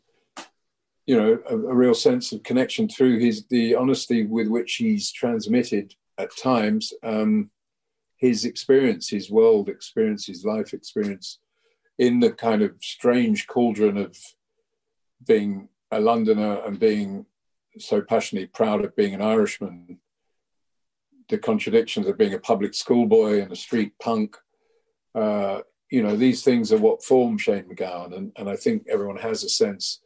you 1.07 1.17
know, 1.17 1.39
a, 1.49 1.55
a, 1.55 1.75
real 1.75 1.95
sense 1.95 2.31
of 2.31 2.43
connection 2.43 2.89
through 2.89 3.19
his 3.19 3.47
the 3.47 3.75
honesty 3.75 4.27
with 4.27 4.49
which 4.49 4.75
he's 4.75 5.11
transmitted 5.11 5.95
at 6.19 6.37
times 6.37 6.93
um, 7.03 7.51
his 8.17 8.45
experience, 8.45 9.09
his 9.09 9.31
world 9.31 9.69
experience, 9.69 10.27
his 10.27 10.45
life 10.45 10.75
experience, 10.75 11.39
in 11.99 12.21
the 12.21 12.31
kind 12.31 12.63
of 12.63 12.75
strange 12.81 13.47
cauldron 13.47 13.97
of 13.97 14.17
being 15.27 15.69
a 15.91 16.01
Londoner 16.01 16.63
and 16.65 16.79
being 16.79 17.27
so 17.79 18.03
passionately 18.03 18.49
proud 18.49 18.85
of 18.85 18.97
being 18.97 19.15
an 19.15 19.23
Irishman, 19.23 19.99
the 21.29 21.39
contradictions 21.39 22.07
of 22.07 22.19
being 22.19 22.35
a 22.35 22.39
public 22.39 22.75
schoolboy 22.75 23.41
and 23.41 23.53
a 23.53 23.57
street 23.57 23.93
punk, 24.01 24.37
uh, 25.15 25.61
you 25.91 26.03
know, 26.03 26.17
these 26.17 26.43
things 26.43 26.73
are 26.73 26.79
what 26.79 27.05
form 27.05 27.39
Shane 27.39 27.65
MacGowan. 27.65 28.17
And, 28.17 28.33
and 28.37 28.49
I 28.49 28.57
think 28.57 28.87
everyone 28.89 29.19
has 29.19 29.45
a 29.45 29.49
sense 29.49 30.01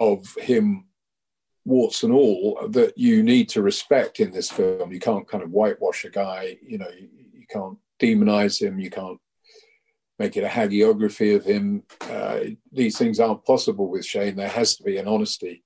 of 0.00 0.34
him, 0.36 0.86
warts 1.64 2.02
and 2.02 2.12
all, 2.12 2.66
that 2.68 2.96
you 2.96 3.22
need 3.22 3.48
to 3.50 3.62
respect 3.62 4.20
in 4.20 4.30
this 4.30 4.50
film. 4.50 4.92
You 4.92 5.00
can't 5.00 5.28
kind 5.28 5.42
of 5.42 5.50
whitewash 5.50 6.04
a 6.04 6.10
guy, 6.10 6.58
you 6.62 6.78
know, 6.78 6.88
you, 6.88 7.08
you 7.32 7.46
can't 7.48 7.78
demonize 8.00 8.60
him, 8.60 8.78
you 8.78 8.90
can't 8.90 9.18
make 10.18 10.36
it 10.36 10.44
a 10.44 10.48
hagiography 10.48 11.34
of 11.36 11.44
him. 11.44 11.82
Uh, 12.00 12.40
these 12.72 12.98
things 12.98 13.20
aren't 13.20 13.44
possible 13.44 13.88
with 13.88 14.04
Shane. 14.04 14.36
There 14.36 14.48
has 14.48 14.76
to 14.76 14.82
be 14.82 14.96
an 14.98 15.06
honesty 15.08 15.64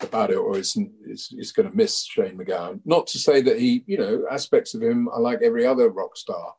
about 0.00 0.30
it, 0.30 0.36
or 0.36 0.58
is 0.58 0.76
is, 1.04 1.32
is 1.36 1.52
going 1.52 1.70
to 1.70 1.76
miss 1.76 2.04
Shane 2.04 2.38
MacGowan. 2.38 2.80
Not 2.84 3.06
to 3.08 3.18
say 3.18 3.42
that 3.42 3.58
he, 3.58 3.84
you 3.86 3.98
know, 3.98 4.24
aspects 4.30 4.74
of 4.74 4.82
him 4.82 5.08
are 5.08 5.20
like 5.20 5.42
every 5.42 5.66
other 5.66 5.88
rock 5.90 6.16
star. 6.16 6.54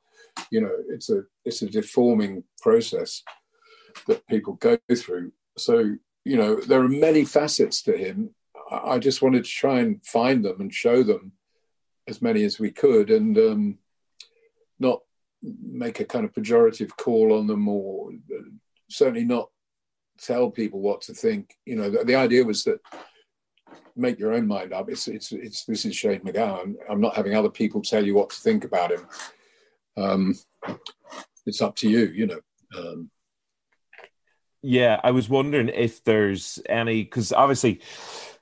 You 0.52 0.62
know, 0.62 0.76
it's 0.90 1.10
a 1.10 1.24
it's 1.46 1.62
a 1.62 1.70
deforming 1.70 2.44
process 2.62 3.24
that 4.08 4.28
people 4.28 4.54
go 4.54 4.78
through. 4.96 5.32
So 5.58 5.96
you 6.24 6.36
know, 6.36 6.60
there 6.60 6.82
are 6.82 6.90
many 6.90 7.24
facets 7.24 7.82
to 7.84 7.98
him. 7.98 8.32
I 8.70 9.00
just 9.00 9.22
wanted 9.22 9.46
to 9.46 9.50
try 9.50 9.80
and 9.80 10.06
find 10.06 10.44
them 10.44 10.60
and 10.60 10.74
show 10.74 11.02
them 11.02 11.32
as 12.06 12.22
many 12.22 12.44
as 12.44 12.60
we 12.60 12.72
could, 12.72 13.10
and 13.10 13.38
um, 13.38 13.78
not 14.78 15.00
make 15.42 16.00
a 16.00 16.06
kind 16.06 16.26
of 16.26 16.34
pejorative 16.34 16.96
call 16.98 17.38
on 17.38 17.48
them, 17.48 17.68
or 17.68 18.12
certainly 18.90 19.24
not 19.24 19.50
tell 20.20 20.50
people 20.50 20.82
what 20.82 21.02
to 21.02 21.14
think. 21.14 21.56
You 21.66 21.78
know, 21.78 21.90
the, 21.90 22.04
the 22.04 22.16
idea 22.16 22.44
was 22.44 22.64
that 22.66 22.80
make 23.98 24.20
your 24.20 24.34
own 24.34 24.48
mind 24.48 24.74
up. 24.74 24.89
It's 24.89 25.08
it's 25.08 25.32
it's 25.32 25.66
this 25.66 25.86
is 25.86 25.96
Shane 25.96 26.22
MacGowan. 26.22 26.75
I'm 26.89 27.01
not 27.01 27.16
having 27.16 27.36
other 27.36 27.50
people 27.50 27.82
tell 27.82 28.06
you 28.06 28.16
what 28.16 28.30
to 28.30 28.36
think 28.38 28.63
about 28.63 28.92
him. 28.92 29.08
Um, 29.98 30.36
it's 31.46 31.62
up 31.62 31.75
to 31.77 31.89
you, 31.89 32.06
you 32.08 32.27
know. 32.27 32.39
Um, 32.77 33.10
yeah, 34.62 35.00
I 35.04 35.12
was 35.12 35.30
wondering 35.30 35.70
if 35.70 36.04
there's 36.04 36.60
any 36.68 37.04
because 37.04 37.32
obviously 37.32 37.82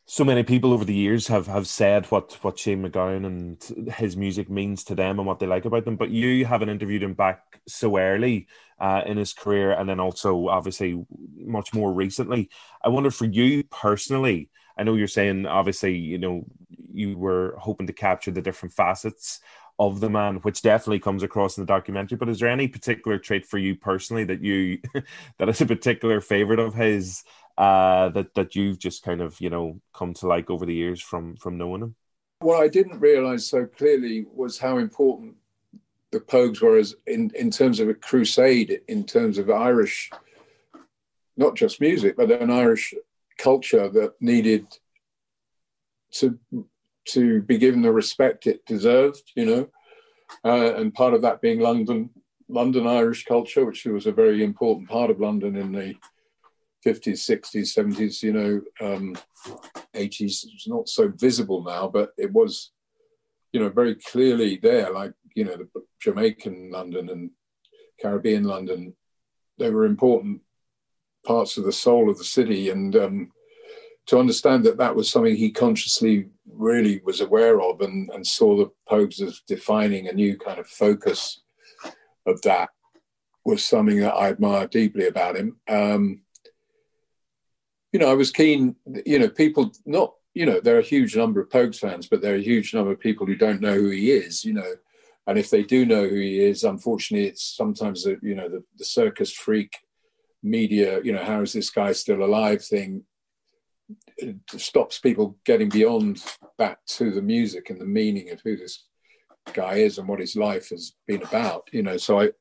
so 0.07 0.23
many 0.23 0.43
people 0.43 0.71
over 0.71 0.85
the 0.85 0.93
years 0.93 1.27
have 1.27 1.47
have 1.47 1.67
said 1.67 2.05
what 2.07 2.37
what 2.41 2.59
Shane 2.59 2.83
MacGowan 2.83 3.25
and 3.25 3.91
his 3.93 4.15
music 4.15 4.49
means 4.49 4.83
to 4.85 4.95
them 4.95 5.17
and 5.17 5.27
what 5.27 5.39
they 5.39 5.47
like 5.47 5.65
about 5.65 5.85
them. 5.85 5.95
But 5.95 6.11
you 6.11 6.45
haven't 6.45 6.69
interviewed 6.69 7.03
him 7.03 7.13
back 7.13 7.41
so 7.67 7.97
early 7.97 8.47
uh, 8.79 9.01
in 9.05 9.17
his 9.17 9.33
career, 9.33 9.71
and 9.71 9.89
then 9.89 9.99
also 9.99 10.47
obviously 10.47 11.03
much 11.37 11.73
more 11.73 11.91
recently. 11.91 12.49
I 12.83 12.89
wonder 12.89 13.11
for 13.11 13.25
you 13.25 13.63
personally. 13.63 14.49
I 14.77 14.83
know 14.83 14.95
you're 14.95 15.07
saying 15.07 15.45
obviously 15.45 15.95
you 15.95 16.17
know 16.17 16.45
you 16.93 17.17
were 17.17 17.55
hoping 17.57 17.87
to 17.87 17.93
capture 17.93 18.31
the 18.31 18.41
different 18.41 18.73
facets 18.73 19.39
of 19.77 19.99
the 19.99 20.09
man, 20.09 20.37
which 20.37 20.61
definitely 20.61 20.99
comes 20.99 21.23
across 21.23 21.57
in 21.57 21.63
the 21.63 21.67
documentary. 21.67 22.17
But 22.17 22.29
is 22.29 22.39
there 22.39 22.49
any 22.49 22.67
particular 22.67 23.17
trait 23.17 23.45
for 23.45 23.57
you 23.57 23.75
personally 23.75 24.23
that 24.25 24.41
you 24.41 24.79
that 25.37 25.49
is 25.49 25.61
a 25.61 25.65
particular 25.65 26.21
favorite 26.21 26.59
of 26.59 26.73
his 26.73 27.23
uh, 27.57 28.09
that 28.09 28.33
that 28.35 28.55
you've 28.55 28.79
just 28.79 29.03
kind 29.03 29.21
of 29.21 29.39
you 29.39 29.49
know 29.49 29.79
come 29.93 30.13
to 30.15 30.27
like 30.27 30.49
over 30.49 30.65
the 30.65 30.73
years 30.73 31.01
from 31.01 31.35
from 31.37 31.57
knowing 31.57 31.81
him? 31.81 31.95
What 32.39 32.61
I 32.61 32.67
didn't 32.67 32.99
realize 32.99 33.47
so 33.47 33.65
clearly 33.65 34.25
was 34.33 34.57
how 34.57 34.77
important 34.77 35.35
the 36.11 36.19
Pogues 36.19 36.61
were 36.61 36.77
as 36.77 36.95
in 37.07 37.31
in 37.35 37.51
terms 37.51 37.79
of 37.79 37.89
a 37.89 37.93
crusade, 37.93 38.81
in 38.87 39.03
terms 39.03 39.37
of 39.37 39.49
Irish, 39.49 40.09
not 41.35 41.55
just 41.55 41.81
music, 41.81 42.15
but 42.15 42.31
an 42.31 42.51
Irish 42.51 42.93
culture 43.37 43.89
that 43.89 44.13
needed 44.19 44.67
to 46.13 46.39
to 47.09 47.41
be 47.43 47.57
given 47.57 47.83
the 47.83 47.91
respect 47.91 48.47
it 48.47 48.65
deserved, 48.65 49.31
you 49.35 49.45
know, 49.45 49.69
uh, 50.43 50.73
and 50.75 50.93
part 50.93 51.13
of 51.13 51.21
that 51.21 51.41
being 51.41 51.59
London 51.59 52.09
London 52.47 52.85
Irish 52.87 53.25
culture, 53.25 53.65
which 53.65 53.85
was 53.85 54.05
a 54.05 54.11
very 54.11 54.43
important 54.43 54.89
part 54.89 55.09
of 55.09 55.19
London 55.19 55.55
in 55.55 55.71
the 55.71 55.95
50s, 56.85 57.27
60s, 57.27 57.75
70s, 57.75 58.21
you 58.21 58.33
know, 58.33 58.61
um, 58.79 59.15
80s. 59.95 60.45
It's 60.53 60.67
not 60.67 60.87
so 60.87 61.11
visible 61.15 61.63
now, 61.63 61.87
but 61.87 62.11
it 62.17 62.31
was, 62.31 62.71
you 63.51 63.59
know, 63.59 63.69
very 63.69 63.95
clearly 63.95 64.59
there. 64.61 64.91
Like, 64.91 65.13
you 65.33 65.45
know, 65.45 65.57
the 65.57 65.67
Jamaican 65.99 66.69
London 66.69 67.09
and 67.09 67.31
Caribbean 67.99 68.43
London, 68.43 68.93
they 69.57 69.71
were 69.71 69.85
important 69.85 70.41
parts 71.25 71.57
of 71.57 71.65
the 71.65 71.71
soul 71.71 72.09
of 72.09 72.17
the 72.17 72.23
city. 72.23 72.69
And 72.69 72.95
um, 72.95 73.31
to 74.07 74.19
understand 74.19 74.63
that 74.65 74.77
that 74.77 74.95
was 74.95 75.09
something 75.09 75.35
he 75.35 75.51
consciously 75.51 76.29
really 76.51 77.01
was 77.03 77.21
aware 77.21 77.61
of 77.61 77.81
and, 77.81 78.09
and 78.11 78.25
saw 78.25 78.55
the 78.55 78.71
Pogues 78.89 79.21
as 79.21 79.41
defining 79.47 80.07
a 80.07 80.13
new 80.13 80.37
kind 80.37 80.59
of 80.59 80.67
focus 80.67 81.41
of 82.25 82.41
that 82.43 82.69
was 83.43 83.63
something 83.63 83.99
that 83.99 84.13
I 84.13 84.29
admire 84.29 84.67
deeply 84.67 85.07
about 85.07 85.35
him. 85.35 85.57
Um, 85.69 86.21
you 87.91 87.99
know, 87.99 88.09
I 88.09 88.15
was 88.15 88.31
keen, 88.31 88.75
you 89.05 89.19
know, 89.19 89.29
people 89.29 89.71
not, 89.85 90.13
you 90.33 90.45
know, 90.45 90.59
there 90.59 90.75
are 90.75 90.79
a 90.79 90.93
huge 90.93 91.15
number 91.15 91.39
of 91.39 91.49
Pogues 91.49 91.79
fans, 91.79 92.07
but 92.07 92.21
there 92.21 92.33
are 92.33 92.37
a 92.37 92.41
huge 92.41 92.73
number 92.73 92.91
of 92.91 92.99
people 92.99 93.25
who 93.25 93.35
don't 93.35 93.61
know 93.61 93.75
who 93.75 93.89
he 93.89 94.11
is, 94.11 94.43
you 94.43 94.53
know. 94.53 94.73
And 95.27 95.39
if 95.39 95.49
they 95.49 95.63
do 95.63 95.85
know 95.85 96.07
who 96.07 96.19
he 96.19 96.43
is, 96.43 96.63
unfortunately, 96.63 97.27
it's 97.27 97.55
sometimes, 97.55 98.05
you 98.05 98.35
know, 98.35 98.49
the, 98.49 98.63
the 98.77 98.85
circus 98.85 99.31
freak 99.31 99.77
media, 100.43 101.01
you 101.03 101.11
know, 101.11 101.23
how 101.23 101.41
is 101.41 101.53
this 101.53 101.69
guy 101.69 101.91
still 101.91 102.23
alive 102.23 102.63
thing 102.63 103.03
stops 104.57 104.99
people 104.99 105.37
getting 105.45 105.69
beyond 105.69 106.23
that 106.57 106.79
to 106.87 107.11
the 107.11 107.21
music 107.21 107.69
and 107.69 107.79
the 107.79 107.85
meaning 107.85 108.29
of 108.31 108.41
who 108.43 108.55
this 108.57 108.85
guy 109.53 109.75
is 109.75 109.97
and 109.97 110.07
what 110.07 110.19
his 110.19 110.35
life 110.35 110.69
has 110.69 110.93
been 111.07 111.21
about, 111.23 111.67
you 111.71 111.83
know. 111.83 111.97
So 111.97 112.21
I, 112.21 112.31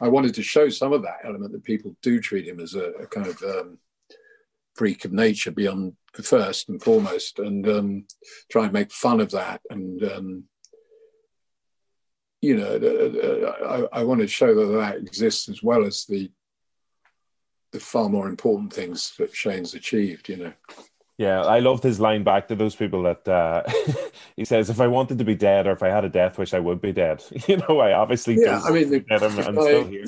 I 0.00 0.08
wanted 0.08 0.34
to 0.34 0.42
show 0.42 0.68
some 0.68 0.92
of 0.92 1.02
that 1.02 1.18
element 1.24 1.52
that 1.52 1.64
people 1.64 1.96
do 2.02 2.20
treat 2.20 2.48
him 2.48 2.60
as 2.60 2.74
a, 2.74 2.90
a 2.92 3.06
kind 3.06 3.26
of 3.26 3.42
um, 3.42 3.78
freak 4.74 5.04
of 5.04 5.12
nature 5.12 5.50
beyond 5.50 5.94
the 6.14 6.22
first 6.22 6.68
and 6.68 6.82
foremost, 6.82 7.38
and 7.38 7.68
um, 7.68 8.04
try 8.50 8.64
and 8.64 8.72
make 8.72 8.92
fun 8.92 9.20
of 9.20 9.30
that. 9.32 9.60
And 9.70 10.02
um, 10.04 10.44
you 12.40 12.56
know, 12.56 13.88
I, 13.92 14.00
I 14.00 14.04
wanted 14.04 14.24
to 14.24 14.28
show 14.28 14.54
that 14.54 14.78
that 14.78 14.96
exists 14.96 15.48
as 15.48 15.62
well 15.62 15.84
as 15.84 16.04
the 16.08 16.30
the 17.72 17.80
far 17.80 18.08
more 18.08 18.28
important 18.28 18.72
things 18.72 19.14
that 19.18 19.34
Shane's 19.34 19.74
achieved. 19.74 20.28
You 20.28 20.36
know. 20.36 20.52
Yeah, 21.18 21.42
I 21.42 21.58
loved 21.58 21.82
his 21.82 21.98
line 21.98 22.22
back 22.22 22.46
to 22.46 22.54
those 22.54 22.76
people 22.76 23.02
that 23.02 23.26
uh, 23.26 23.64
he 24.36 24.44
says, 24.44 24.70
"If 24.70 24.80
I 24.80 24.86
wanted 24.86 25.18
to 25.18 25.24
be 25.24 25.34
dead, 25.34 25.66
or 25.66 25.72
if 25.72 25.82
I 25.82 25.88
had 25.88 26.04
a 26.04 26.08
death 26.08 26.38
wish, 26.38 26.54
I 26.54 26.60
would 26.60 26.80
be 26.80 26.92
dead." 26.92 27.24
You 27.48 27.56
know, 27.56 27.80
I 27.80 27.92
obviously 27.92 28.38
yeah. 28.40 28.60
I 28.64 28.70
mean, 28.70 28.90
the, 28.90 29.04
I'm, 29.10 29.38
I'm 29.38 29.62
still 29.62 29.86
here. 29.86 30.06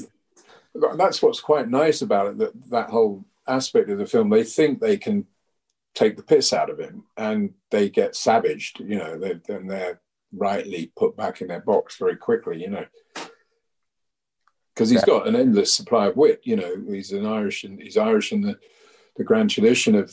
That's 0.96 1.20
what's 1.20 1.40
quite 1.40 1.68
nice 1.68 2.00
about 2.00 2.28
it. 2.28 2.38
That 2.38 2.70
that 2.70 2.90
whole 2.90 3.24
aspect 3.48 3.90
of 3.90 3.98
the 3.98 4.06
film. 4.06 4.30
They 4.30 4.44
think 4.44 4.80
they 4.80 4.96
can 4.96 5.26
take 5.94 6.16
the 6.16 6.22
piss 6.22 6.52
out 6.52 6.70
of 6.70 6.78
him, 6.78 7.04
and 7.16 7.54
they 7.70 7.90
get 7.90 8.14
savaged. 8.14 8.78
You 8.78 8.98
know, 8.98 9.18
they, 9.18 9.40
then 9.48 9.66
they're 9.66 10.00
rightly 10.32 10.92
put 10.96 11.16
back 11.16 11.40
in 11.40 11.48
their 11.48 11.60
box 11.60 11.96
very 11.98 12.16
quickly. 12.16 12.62
You 12.62 12.70
know, 12.70 12.86
because 14.74 14.90
he's 14.90 15.04
got 15.04 15.26
an 15.26 15.36
endless 15.36 15.74
supply 15.74 16.06
of 16.06 16.16
wit. 16.16 16.40
You 16.44 16.56
know, 16.56 16.74
he's 16.88 17.12
an 17.12 17.26
Irish, 17.26 17.64
and 17.64 17.80
he's 17.80 17.96
Irish 17.96 18.32
in 18.32 18.40
the 18.40 18.58
the 19.16 19.24
grand 19.24 19.50
tradition 19.50 19.94
of 19.94 20.12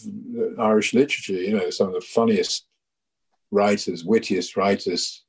Irish 0.60 0.94
literature. 0.94 1.34
You 1.34 1.58
know, 1.58 1.70
some 1.70 1.88
of 1.88 1.94
the 1.94 2.02
funniest 2.02 2.66
writers, 3.52 4.04
wittiest 4.04 4.58
writers, 4.58 5.24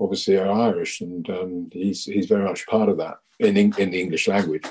obviously 0.00 0.36
are 0.36 0.50
Irish, 0.50 1.00
and 1.00 1.28
um, 1.30 1.68
he's 1.72 2.04
he's 2.04 2.26
very 2.26 2.44
much 2.44 2.66
part 2.66 2.88
of 2.88 2.98
that 2.98 3.18
in 3.38 3.56
in 3.56 3.90
the 3.90 4.00
English 4.00 4.28
language. 4.28 4.64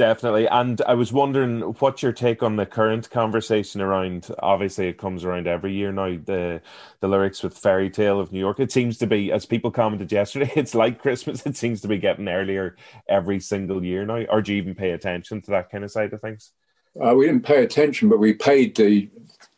Definitely. 0.00 0.48
And 0.48 0.80
I 0.86 0.94
was 0.94 1.12
wondering 1.12 1.60
what's 1.60 2.02
your 2.02 2.12
take 2.12 2.42
on 2.42 2.56
the 2.56 2.64
current 2.64 3.10
conversation 3.10 3.82
around 3.82 4.28
obviously 4.38 4.88
it 4.88 4.96
comes 4.96 5.26
around 5.26 5.46
every 5.46 5.74
year 5.74 5.92
now, 5.92 6.16
the 6.24 6.62
the 7.00 7.06
lyrics 7.06 7.42
with 7.42 7.58
Fairy 7.58 7.90
Tale 7.90 8.18
of 8.18 8.32
New 8.32 8.38
York. 8.38 8.60
It 8.60 8.72
seems 8.72 8.96
to 8.96 9.06
be, 9.06 9.30
as 9.30 9.44
people 9.44 9.70
commented 9.70 10.10
yesterday, 10.20 10.50
it's 10.56 10.74
like 10.74 11.02
Christmas. 11.02 11.44
It 11.44 11.58
seems 11.58 11.82
to 11.82 11.88
be 11.88 11.98
getting 11.98 12.28
earlier 12.28 12.76
every 13.10 13.40
single 13.40 13.84
year 13.84 14.06
now. 14.06 14.22
Or 14.30 14.40
do 14.40 14.54
you 14.54 14.62
even 14.62 14.74
pay 14.74 14.92
attention 14.92 15.42
to 15.42 15.50
that 15.50 15.70
kind 15.70 15.84
of 15.84 15.90
side 15.90 16.14
of 16.14 16.22
things? 16.22 16.52
Uh, 16.98 17.14
we 17.14 17.26
didn't 17.26 17.44
pay 17.44 17.62
attention, 17.62 18.08
but 18.08 18.20
we 18.20 18.32
paid 18.32 18.74
the 18.76 19.10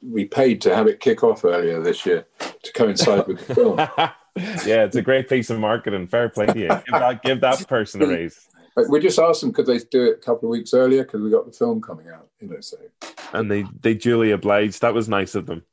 we 0.03 0.25
paid 0.25 0.61
to 0.63 0.75
have 0.75 0.89
it 0.89 0.99
kick 0.99 1.23
off 1.23 1.45
earlier 1.45 1.81
this 1.81 2.05
year 2.05 2.27
to 2.65 2.73
coincide 2.73 3.29
with 3.29 3.47
the 3.47 3.55
film. 3.55 3.79
yeah, 4.67 4.83
it's 4.85 4.97
a 4.97 5.03
great 5.03 5.29
piece 5.29 5.51
of 5.51 5.61
marketing. 5.61 6.09
Fair 6.09 6.29
play 6.29 6.47
to 6.47 6.59
you. 6.59 6.69
Give 6.69 6.83
that, 6.91 7.23
give 7.23 7.41
that 7.43 7.69
person 7.69 8.03
a 8.03 8.09
raise. 8.09 8.49
We 8.89 9.01
just 9.01 9.19
asked 9.19 9.43
them 9.43 9.53
could 9.53 9.67
they 9.67 9.79
do 9.79 10.05
it 10.05 10.19
a 10.19 10.21
couple 10.21 10.49
of 10.49 10.51
weeks 10.51 10.73
earlier 10.73 11.05
because 11.05 11.21
we 11.21 11.31
got 11.31 11.47
the 11.47 11.53
film 11.53 11.81
coming 11.81 12.09
out, 12.09 12.29
you 12.41 12.49
know. 12.49 12.61
So, 12.61 12.79
and 13.33 13.51
they 13.51 13.65
they 13.81 13.95
duly 13.95 14.31
obliged. 14.31 14.81
That 14.81 14.95
was 14.95 15.09
nice 15.09 15.35
of 15.35 15.47
them. 15.47 15.65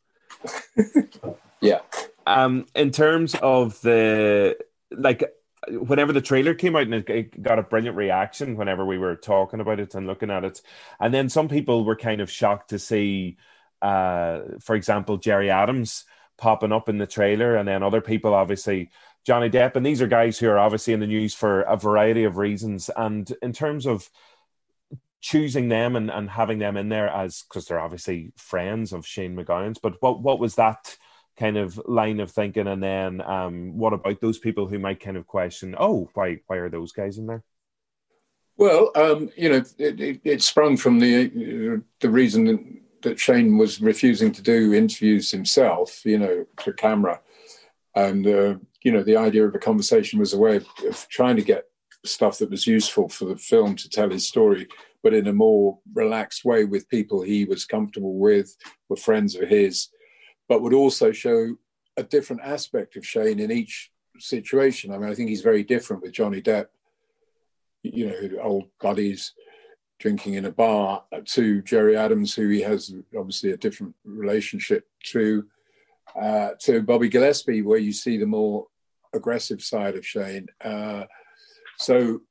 yeah. 1.62 1.80
Um, 2.28 2.66
in 2.76 2.92
terms 2.92 3.36
of 3.36 3.80
the 3.82 4.58
like, 4.92 5.24
whenever 5.70 6.14
the 6.14 6.22
trailer 6.22 6.54
came 6.54 6.76
out 6.76 6.84
and 6.84 6.94
it 6.94 7.42
got 7.42 7.60
a 7.60 7.64
brilliant 7.64 7.98
reaction 7.98 8.56
whenever 8.56 8.86
we 8.86 8.98
were 8.98 9.16
talking 9.16 9.60
about 9.60 9.80
it 9.80 9.96
and 9.96 10.06
looking 10.06 10.30
at 10.30 10.44
it, 10.44 10.62
and 11.00 11.14
then 11.14 11.30
some 11.30 11.48
people 11.48 11.86
were 11.86 11.96
kind 11.96 12.22
of 12.22 12.30
shocked 12.30 12.70
to 12.72 12.80
see, 12.80 13.38
uh, 13.82 14.42
for 14.60 14.76
example, 14.76 15.18
Gerry 15.18 15.50
Adams 15.50 16.06
popping 16.38 16.72
up 16.72 16.90
in 16.90 16.98
the 16.98 17.08
trailer, 17.08 17.56
and 17.56 17.68
then 17.68 17.84
other 17.84 18.02
people 18.02 18.34
obviously 18.34 18.90
Johnny 19.26 19.50
Depp, 19.50 19.76
and 19.76 19.86
these 19.86 20.02
are 20.02 20.08
guys 20.08 20.40
who 20.40 20.50
are 20.50 20.60
obviously 20.60 20.94
in 20.94 21.00
the 21.00 21.08
news 21.08 21.34
for 21.34 21.62
a 21.62 21.78
variety 21.78 22.24
of 22.24 22.38
reasons. 22.38 22.90
And 22.96 23.32
in 23.42 23.54
terms 23.54 23.86
of 23.86 24.10
choosing 25.22 25.68
them 25.68 25.96
and, 25.96 26.10
and 26.10 26.30
having 26.30 26.60
them 26.60 26.78
in 26.78 26.90
there 26.90 27.10
as 27.10 27.44
because 27.44 27.66
they're 27.66 27.80
obviously 27.80 28.32
friends 28.38 28.94
of 28.94 29.06
Shane 29.06 29.36
MacGowan's, 29.36 29.80
but 29.80 30.02
what 30.02 30.22
what 30.22 30.40
was 30.40 30.56
that 30.56 30.98
kind 31.38 31.58
of 31.58 31.80
line 31.86 32.20
of 32.20 32.32
thinking? 32.32 32.68
And 32.68 32.82
then 32.82 33.22
um, 33.22 33.78
what 33.78 33.94
about 33.94 34.22
those 34.22 34.40
people 34.40 34.68
who 34.68 34.80
might 34.80 35.00
kind 35.00 35.18
of 35.18 35.28
question, 35.28 35.76
oh, 35.78 36.10
why 36.14 36.40
why 36.48 36.58
are 36.58 36.70
those 36.70 36.92
guys 36.92 37.18
in 37.18 37.28
there? 37.28 37.44
Well, 38.58 38.92
um, 38.96 39.30
you 39.38 39.50
know, 39.50 39.64
it, 39.78 40.02
it, 40.02 40.22
it, 40.26 40.42
sprung 40.42 40.76
from 40.76 41.00
the 41.00 41.82
the 42.02 42.10
reason 42.10 42.82
that 43.02 43.18
Shane 43.18 43.58
was 43.58 43.82
refusing 43.82 44.34
to 44.34 44.42
do 44.42 44.74
interviews 44.74 45.32
himself, 45.32 46.06
you 46.06 46.18
know, 46.18 46.46
to 46.58 46.74
camera, 46.74 47.22
and 47.96 48.28
uh, 48.28 48.56
you 48.82 48.92
know, 48.92 49.04
the 49.04 49.18
idea 49.18 49.46
of 49.46 49.56
a 49.56 49.60
conversation 49.60 50.20
was 50.20 50.34
a 50.34 50.38
way 50.38 50.58
of, 50.58 50.68
of 50.88 51.08
trying 51.10 51.36
to 51.36 51.42
get 51.42 51.66
stuff 52.06 52.38
that 52.38 52.50
was 52.50 52.68
useful 52.68 53.10
for 53.10 53.26
the 53.26 53.36
film 53.36 53.76
to 53.76 53.90
tell 53.90 54.10
his 54.10 54.28
story, 54.28 54.68
but 55.04 55.14
in 55.14 55.28
a 55.28 55.34
more 55.34 55.80
relaxed 55.94 56.46
way 56.46 56.66
with 56.66 56.90
people 56.90 57.22
he 57.22 57.46
was 57.46 57.66
comfortable 57.66 58.18
with, 58.18 58.56
were 58.88 58.96
friends 58.96 59.36
of 59.36 59.50
his, 59.50 59.90
but 60.48 60.62
would 60.62 60.74
also 60.74 61.12
show 61.12 61.56
a 61.98 62.04
different 62.04 62.42
aspect 62.44 62.96
of 62.96 63.06
Shane 63.06 63.40
in 63.40 63.52
each 63.52 63.92
situation. 64.18 64.94
I 64.94 64.98
mean, 64.98 65.10
I 65.10 65.16
think 65.16 65.30
he's 65.30 65.42
very 65.42 65.64
different 65.64 66.02
with 66.02 66.14
Johnny 66.14 66.42
Depp, 66.42 66.68
you 67.84 68.08
know, 68.08 68.42
old 68.42 68.66
buddies 68.82 69.34
drinking 70.00 70.36
in 70.36 70.46
a 70.46 70.52
bar, 70.52 71.04
to 71.26 71.62
Gerry 71.62 71.98
Adams, 71.98 72.34
who 72.34 72.48
he 72.48 72.62
has 72.62 72.94
obviously 73.18 73.52
a 73.52 73.58
different 73.58 73.94
relationship 74.06 74.88
to 75.04 75.46
uh, 76.20 76.52
to 76.62 76.82
Bobby 76.82 77.10
Gillespie, 77.10 77.62
where 77.62 77.78
you 77.78 77.92
see 77.92 78.18
the 78.18 78.26
more 78.26 78.68
aggressive 79.14 79.62
side 79.62 79.96
of 79.96 80.06
Shane. 80.06 80.48
Uh, 80.64 81.06
so, 81.78 82.22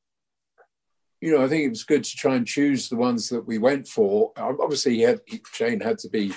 you 1.21 1.37
know, 1.37 1.45
I 1.45 1.49
think 1.49 1.64
it 1.64 1.71
was 1.71 1.85
good 1.85 2.05
to 2.05 2.17
try 2.17 2.37
and 2.37 2.47
choose 2.47 2.88
the 2.88 2.97
ones 2.97 3.29
that 3.31 3.47
we 3.47 3.59
went 3.59 3.88
for. 3.88 4.33
Obviously, 4.37 4.97
he 4.97 5.03
had, 5.03 5.21
Shane 5.53 5.81
had 5.81 5.99
to 5.99 6.09
be, 6.09 6.33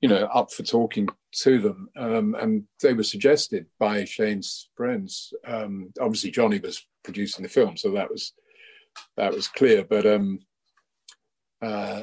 you 0.00 0.08
know, 0.08 0.24
up 0.26 0.52
for 0.52 0.62
talking 0.62 1.08
to 1.34 1.58
them, 1.60 1.88
um, 1.96 2.34
and 2.34 2.64
they 2.82 2.92
were 2.92 3.02
suggested 3.02 3.66
by 3.78 4.04
Shane's 4.04 4.68
friends. 4.76 5.32
Um, 5.46 5.92
obviously, 6.00 6.30
Johnny 6.30 6.58
was 6.58 6.86
producing 7.02 7.42
the 7.42 7.48
film, 7.48 7.76
so 7.76 7.92
that 7.92 8.10
was 8.10 8.34
that 9.16 9.32
was 9.32 9.48
clear. 9.48 9.84
But 9.84 10.06
um, 10.06 10.40
uh, 11.62 12.02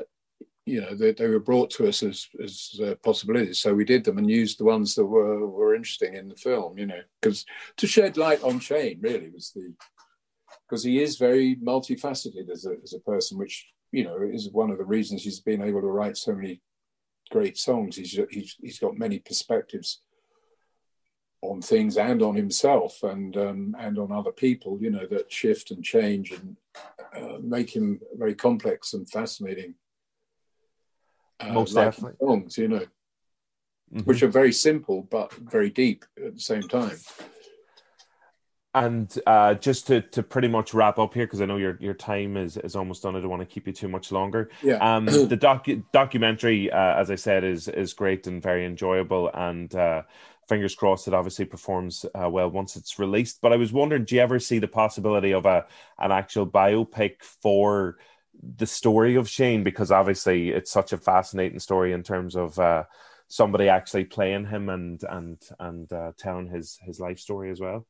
you 0.70 0.82
know 0.82 0.94
they, 0.94 1.12
they 1.12 1.28
were 1.28 1.40
brought 1.40 1.70
to 1.72 1.88
us 1.88 2.04
as 2.04 2.28
as 2.44 2.80
uh, 2.84 2.96
possibilities. 3.04 3.60
So 3.60 3.74
we 3.74 3.86
did 3.86 4.04
them 4.04 4.18
and 4.18 4.30
used 4.30 4.60
the 4.60 4.66
ones 4.66 4.96
that 4.96 5.06
were 5.06 5.48
were 5.48 5.76
interesting 5.76 6.14
in 6.14 6.30
the 6.30 6.36
film 6.36 6.78
you 6.78 6.86
know 6.86 7.02
because 7.22 7.46
to 7.78 7.88
shed 7.88 8.18
light 8.18 8.42
on 8.44 8.60
shane 8.60 9.00
really 9.02 9.30
was 9.30 9.52
the 9.56 9.74
because 10.68 10.84
he 10.84 11.02
is 11.02 11.18
very 11.18 11.56
multifaceted 11.58 12.50
as 12.50 12.66
a, 12.66 12.76
as 12.84 12.94
a 12.94 13.00
person 13.00 13.38
which 13.38 13.68
you 13.92 14.04
know 14.04 14.18
is 14.22 14.50
one 14.52 14.70
of 14.70 14.78
the 14.78 14.86
reasons 14.86 15.24
he's 15.24 15.40
been 15.40 15.62
able 15.62 15.82
to 15.82 15.88
write 15.88 16.18
so 16.18 16.34
many 16.34 16.62
great 17.30 17.58
songs. 17.58 17.96
He's 17.96 18.20
he's, 18.30 18.56
he's 18.62 18.80
got 18.80 18.98
many 18.98 19.20
perspectives 19.20 20.02
on 21.42 21.62
things 21.62 21.98
and 21.98 22.22
on 22.22 22.36
himself 22.36 23.02
and 23.04 23.38
um, 23.38 23.76
and 23.80 23.98
on 23.98 24.12
other 24.12 24.32
people 24.32 24.78
you 24.82 24.90
know 24.90 25.06
that 25.06 25.32
shift 25.32 25.72
and 25.72 25.84
change 25.84 26.32
and 26.32 26.58
uh, 27.16 27.38
make 27.42 27.74
him 27.74 28.00
very 28.18 28.36
complex 28.36 28.94
and 28.94 29.10
fascinating 29.10 29.74
uh, 31.40 31.54
most 31.54 31.74
definitely 31.74 32.18
songs, 32.20 32.58
you 32.58 32.68
know, 32.68 32.78
mm-hmm. 32.80 34.00
which 34.02 34.24
are 34.24 34.28
very 34.28 34.54
simple 34.54 35.04
but 35.04 35.34
very 35.34 35.70
deep 35.70 36.06
at 36.24 36.36
the 36.36 36.42
same 36.42 36.64
time. 36.64 36.98
And 38.76 39.12
uh, 39.26 39.56
just 39.56 39.88
to, 39.88 40.02
to 40.02 40.22
pretty 40.22 40.48
much 40.48 40.76
wrap 40.76 41.00
up 41.00 41.16
here, 41.16 41.26
because 41.26 41.42
I 41.42 41.46
know 41.46 41.58
your, 41.58 41.78
your 41.82 41.96
time 41.96 42.38
is, 42.38 42.56
is 42.56 42.76
almost 42.76 43.02
done. 43.02 43.16
I 43.16 43.20
don't 43.20 43.30
want 43.30 43.42
to 43.42 43.48
keep 43.48 43.66
you 43.66 43.74
too 43.74 43.88
much 43.88 44.12
longer. 44.12 44.52
Yeah. 44.62 44.76
Um, 44.76 45.06
the 45.06 45.38
docu- 45.38 45.84
documentary, 45.92 46.72
uh, 46.72 46.96
as 46.96 47.10
I 47.10 47.16
said, 47.16 47.44
is 47.44 47.68
is 47.68 47.94
great 47.94 48.28
and 48.28 48.44
very 48.44 48.66
enjoyable. 48.66 49.32
And 49.34 49.74
uh, 49.74 50.04
fingers 50.48 50.76
crossed 50.76 51.08
it 51.08 51.16
obviously 51.16 51.46
performs 51.46 52.06
uh, 52.14 52.30
well 52.30 52.50
once 52.52 52.76
it's 52.76 53.00
released. 53.00 53.40
But 53.42 53.54
I 53.54 53.56
was 53.56 53.74
wondering, 53.74 54.06
do 54.06 54.16
you 54.16 54.22
ever 54.22 54.40
see 54.40 54.60
the 54.60 54.68
possibility 54.68 55.34
of 55.34 55.48
a 55.48 55.66
an 55.98 56.12
actual 56.12 56.46
biopic 56.46 57.24
for 57.24 57.98
the 58.42 58.68
story 58.68 59.16
of 59.16 59.30
Shane 59.30 59.64
because 59.64 59.92
obviously 59.92 60.50
it's 60.50 60.72
such 60.72 60.94
a 60.94 60.98
fascinating 60.98 61.60
story 61.60 61.94
in 61.94 62.04
terms 62.04 62.36
of 62.36 62.58
uh, 62.60 62.84
somebody 63.28 63.70
actually 63.70 64.06
playing 64.06 64.46
him 64.46 64.70
and 64.70 65.02
and 65.04 65.42
and 65.60 65.92
uh, 65.92 66.12
telling 66.18 66.48
his 66.48 66.80
his 66.84 67.00
life 67.00 67.20
story 67.20 67.52
as 67.52 67.60
well. 67.60 67.86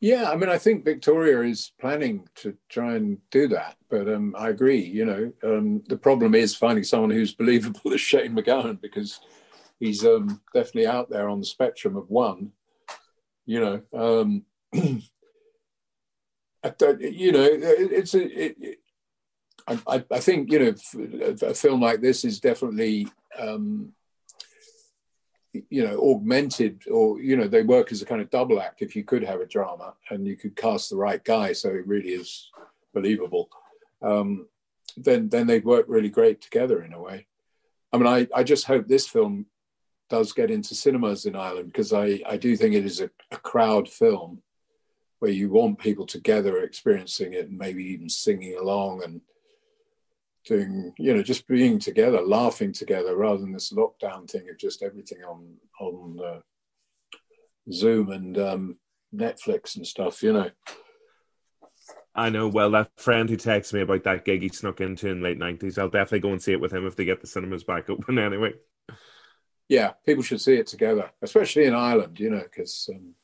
Yeah, 0.00 0.30
I 0.30 0.36
mean, 0.36 0.48
I 0.48 0.56
think 0.56 0.86
Victoria 0.86 1.42
is 1.42 1.72
planning 1.78 2.26
to 2.36 2.56
try 2.70 2.94
and 2.94 3.18
do 3.30 3.48
that, 3.48 3.76
but 3.90 4.08
um, 4.08 4.34
I 4.36 4.48
agree. 4.48 4.80
You 4.80 5.04
know, 5.04 5.32
um, 5.44 5.82
the 5.88 5.98
problem 5.98 6.34
is 6.34 6.56
finding 6.56 6.84
someone 6.84 7.10
who's 7.10 7.34
believable 7.34 7.82
as 7.92 8.00
Shane 8.00 8.34
MacGowan 8.34 8.80
because 8.80 9.20
he's 9.78 10.04
um, 10.06 10.40
definitely 10.54 10.86
out 10.86 11.10
there 11.10 11.28
on 11.28 11.40
the 11.40 11.46
spectrum 11.46 11.96
of 11.96 12.08
one. 12.08 12.52
You 13.44 13.60
know, 13.60 13.82
um, 13.92 14.44
you 14.72 15.02
know, 17.32 17.48
it's 17.50 18.14
a, 18.14 18.46
it, 18.46 18.79
I, 19.66 20.04
I, 20.10 20.20
think 20.20 20.50
you 20.50 20.58
know 20.58 20.74
a 21.42 21.54
film 21.54 21.80
like 21.80 22.00
this 22.00 22.24
is 22.24 22.40
definitely 22.40 23.08
um, 23.38 23.92
you 25.52 25.84
know 25.86 25.98
augmented 26.00 26.82
or 26.90 27.20
you 27.20 27.36
know 27.36 27.48
they 27.48 27.62
work 27.62 27.92
as 27.92 28.02
a 28.02 28.06
kind 28.06 28.20
of 28.20 28.30
double 28.30 28.60
act. 28.60 28.82
If 28.82 28.94
you 28.94 29.04
could 29.04 29.24
have 29.24 29.40
a 29.40 29.46
drama 29.46 29.94
and 30.10 30.26
you 30.26 30.36
could 30.36 30.56
cast 30.56 30.90
the 30.90 30.96
right 30.96 31.22
guy 31.22 31.52
so 31.52 31.68
it 31.68 31.86
really 31.86 32.10
is 32.10 32.50
believable 32.92 33.48
um, 34.02 34.46
then 34.96 35.28
then 35.28 35.46
they 35.46 35.60
work 35.60 35.86
really 35.88 36.08
great 36.08 36.40
together 36.40 36.82
in 36.82 36.92
a 36.92 37.00
way. 37.00 37.26
I 37.92 37.98
mean 37.98 38.06
i, 38.06 38.28
I 38.34 38.44
just 38.44 38.66
hope 38.66 38.86
this 38.86 39.08
film 39.08 39.46
does 40.08 40.32
get 40.32 40.50
into 40.50 40.74
cinemas 40.74 41.26
in 41.26 41.36
ireland 41.36 41.66
because 41.66 41.92
i, 41.92 42.20
I 42.28 42.36
do 42.36 42.56
think 42.56 42.74
it 42.74 42.84
is 42.84 43.00
a, 43.00 43.10
a 43.30 43.36
crowd 43.36 43.88
film 43.88 44.42
where 45.20 45.30
you 45.30 45.50
want 45.50 45.78
people 45.78 46.06
together 46.06 46.58
experiencing 46.58 47.32
it 47.32 47.48
and 47.48 47.58
maybe 47.58 47.84
even 47.84 48.08
singing 48.08 48.56
along 48.56 49.02
and 49.04 49.20
doing 50.46 50.92
you 50.98 51.14
know 51.14 51.22
just 51.22 51.46
being 51.46 51.78
together 51.78 52.20
laughing 52.22 52.72
together 52.72 53.14
rather 53.16 53.38
than 53.38 53.52
this 53.52 53.72
lockdown 53.72 54.28
thing 54.28 54.48
of 54.48 54.58
just 54.58 54.82
everything 54.82 55.22
on 55.22 55.54
on 55.80 56.18
uh, 56.24 56.40
zoom 57.70 58.10
and 58.10 58.38
um, 58.38 58.76
netflix 59.14 59.76
and 59.76 59.86
stuff 59.86 60.22
you 60.22 60.32
know 60.32 60.50
I 62.14 62.28
know. 62.28 62.48
Well, 62.48 62.72
that 62.72 62.90
friend 62.96 63.30
who 63.30 63.36
texted 63.36 63.74
me 63.74 63.80
about 63.82 64.02
that 64.04 64.24
gig 64.24 64.42
he 64.42 64.48
snuck 64.48 64.80
into 64.80 65.08
in 65.08 65.22
late 65.22 65.38
nineties, 65.38 65.78
I'll 65.78 65.88
definitely 65.88 66.20
go 66.20 66.32
and 66.32 66.42
see 66.42 66.52
it 66.52 66.60
with 66.60 66.72
him 66.72 66.86
if 66.86 66.96
they 66.96 67.04
get 67.04 67.20
the 67.20 67.26
cinemas 67.26 67.64
back 67.64 67.88
open. 67.88 68.18
Anyway. 68.18 68.54
Yeah, 69.68 69.92
people 70.04 70.24
should 70.24 70.40
see 70.40 70.56
it 70.56 70.66
together, 70.66 71.10
especially 71.22 71.66
in 71.66 71.74
Ireland. 71.74 72.18
You 72.18 72.30
know, 72.30 72.42
because 72.42 72.90
um, 72.92 73.14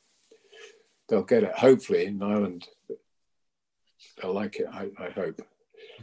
they'll 1.09 1.25
get 1.25 1.43
it. 1.43 1.53
Hopefully, 1.53 2.07
in 2.07 2.23
Ireland, 2.23 2.69
they'll 4.23 4.33
like 4.33 4.57
it. 4.61 4.69
I, 4.73 4.91
I 4.99 5.11
hope 5.11 5.43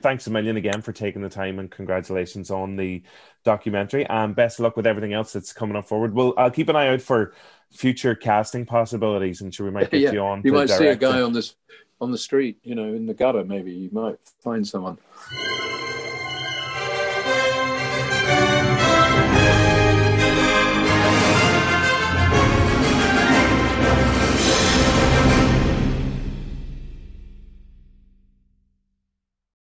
thanks 0.02 0.28
a 0.28 0.32
million 0.32 0.58
again 0.58 0.82
for 0.82 0.92
taking 0.92 1.22
the 1.22 1.30
time 1.30 1.60
and 1.60 1.70
congratulations 1.70 2.52
on 2.52 2.76
the 2.76 3.04
documentary 3.44 4.06
and 4.06 4.36
best 4.36 4.60
of 4.60 4.64
luck 4.64 4.78
with 4.78 4.88
everything 4.88 5.14
else 5.14 5.34
that's 5.34 5.54
coming 5.54 5.76
up 5.76 5.88
forward. 5.88 6.14
Well, 6.14 6.34
I'll 6.38 6.52
keep 6.52 6.70
an 6.70 6.76
eye 6.76 6.88
out 6.88 7.02
for 7.02 7.34
future 7.72 8.16
casting 8.16 8.66
possibilities 8.66 9.42
and 9.42 9.54
sure 9.54 9.66
we 9.66 9.72
might 9.72 9.92
get 9.92 10.02
yeah. 10.02 10.12
you 10.12 10.20
on. 10.22 10.42
You 10.44 10.54
might 10.54 10.70
see 10.70 10.88
a 10.88 10.96
guy 10.96 11.22
on 11.22 11.34
this 11.34 11.56
on 12.02 12.12
the 12.12 12.18
street, 12.18 12.58
you 12.64 12.76
know, 12.76 12.94
in 12.94 13.06
the 13.06 13.14
gutter. 13.14 13.44
Maybe 13.44 13.72
you 13.72 13.90
might 13.92 14.20
find 14.42 14.68
someone. 14.68 14.98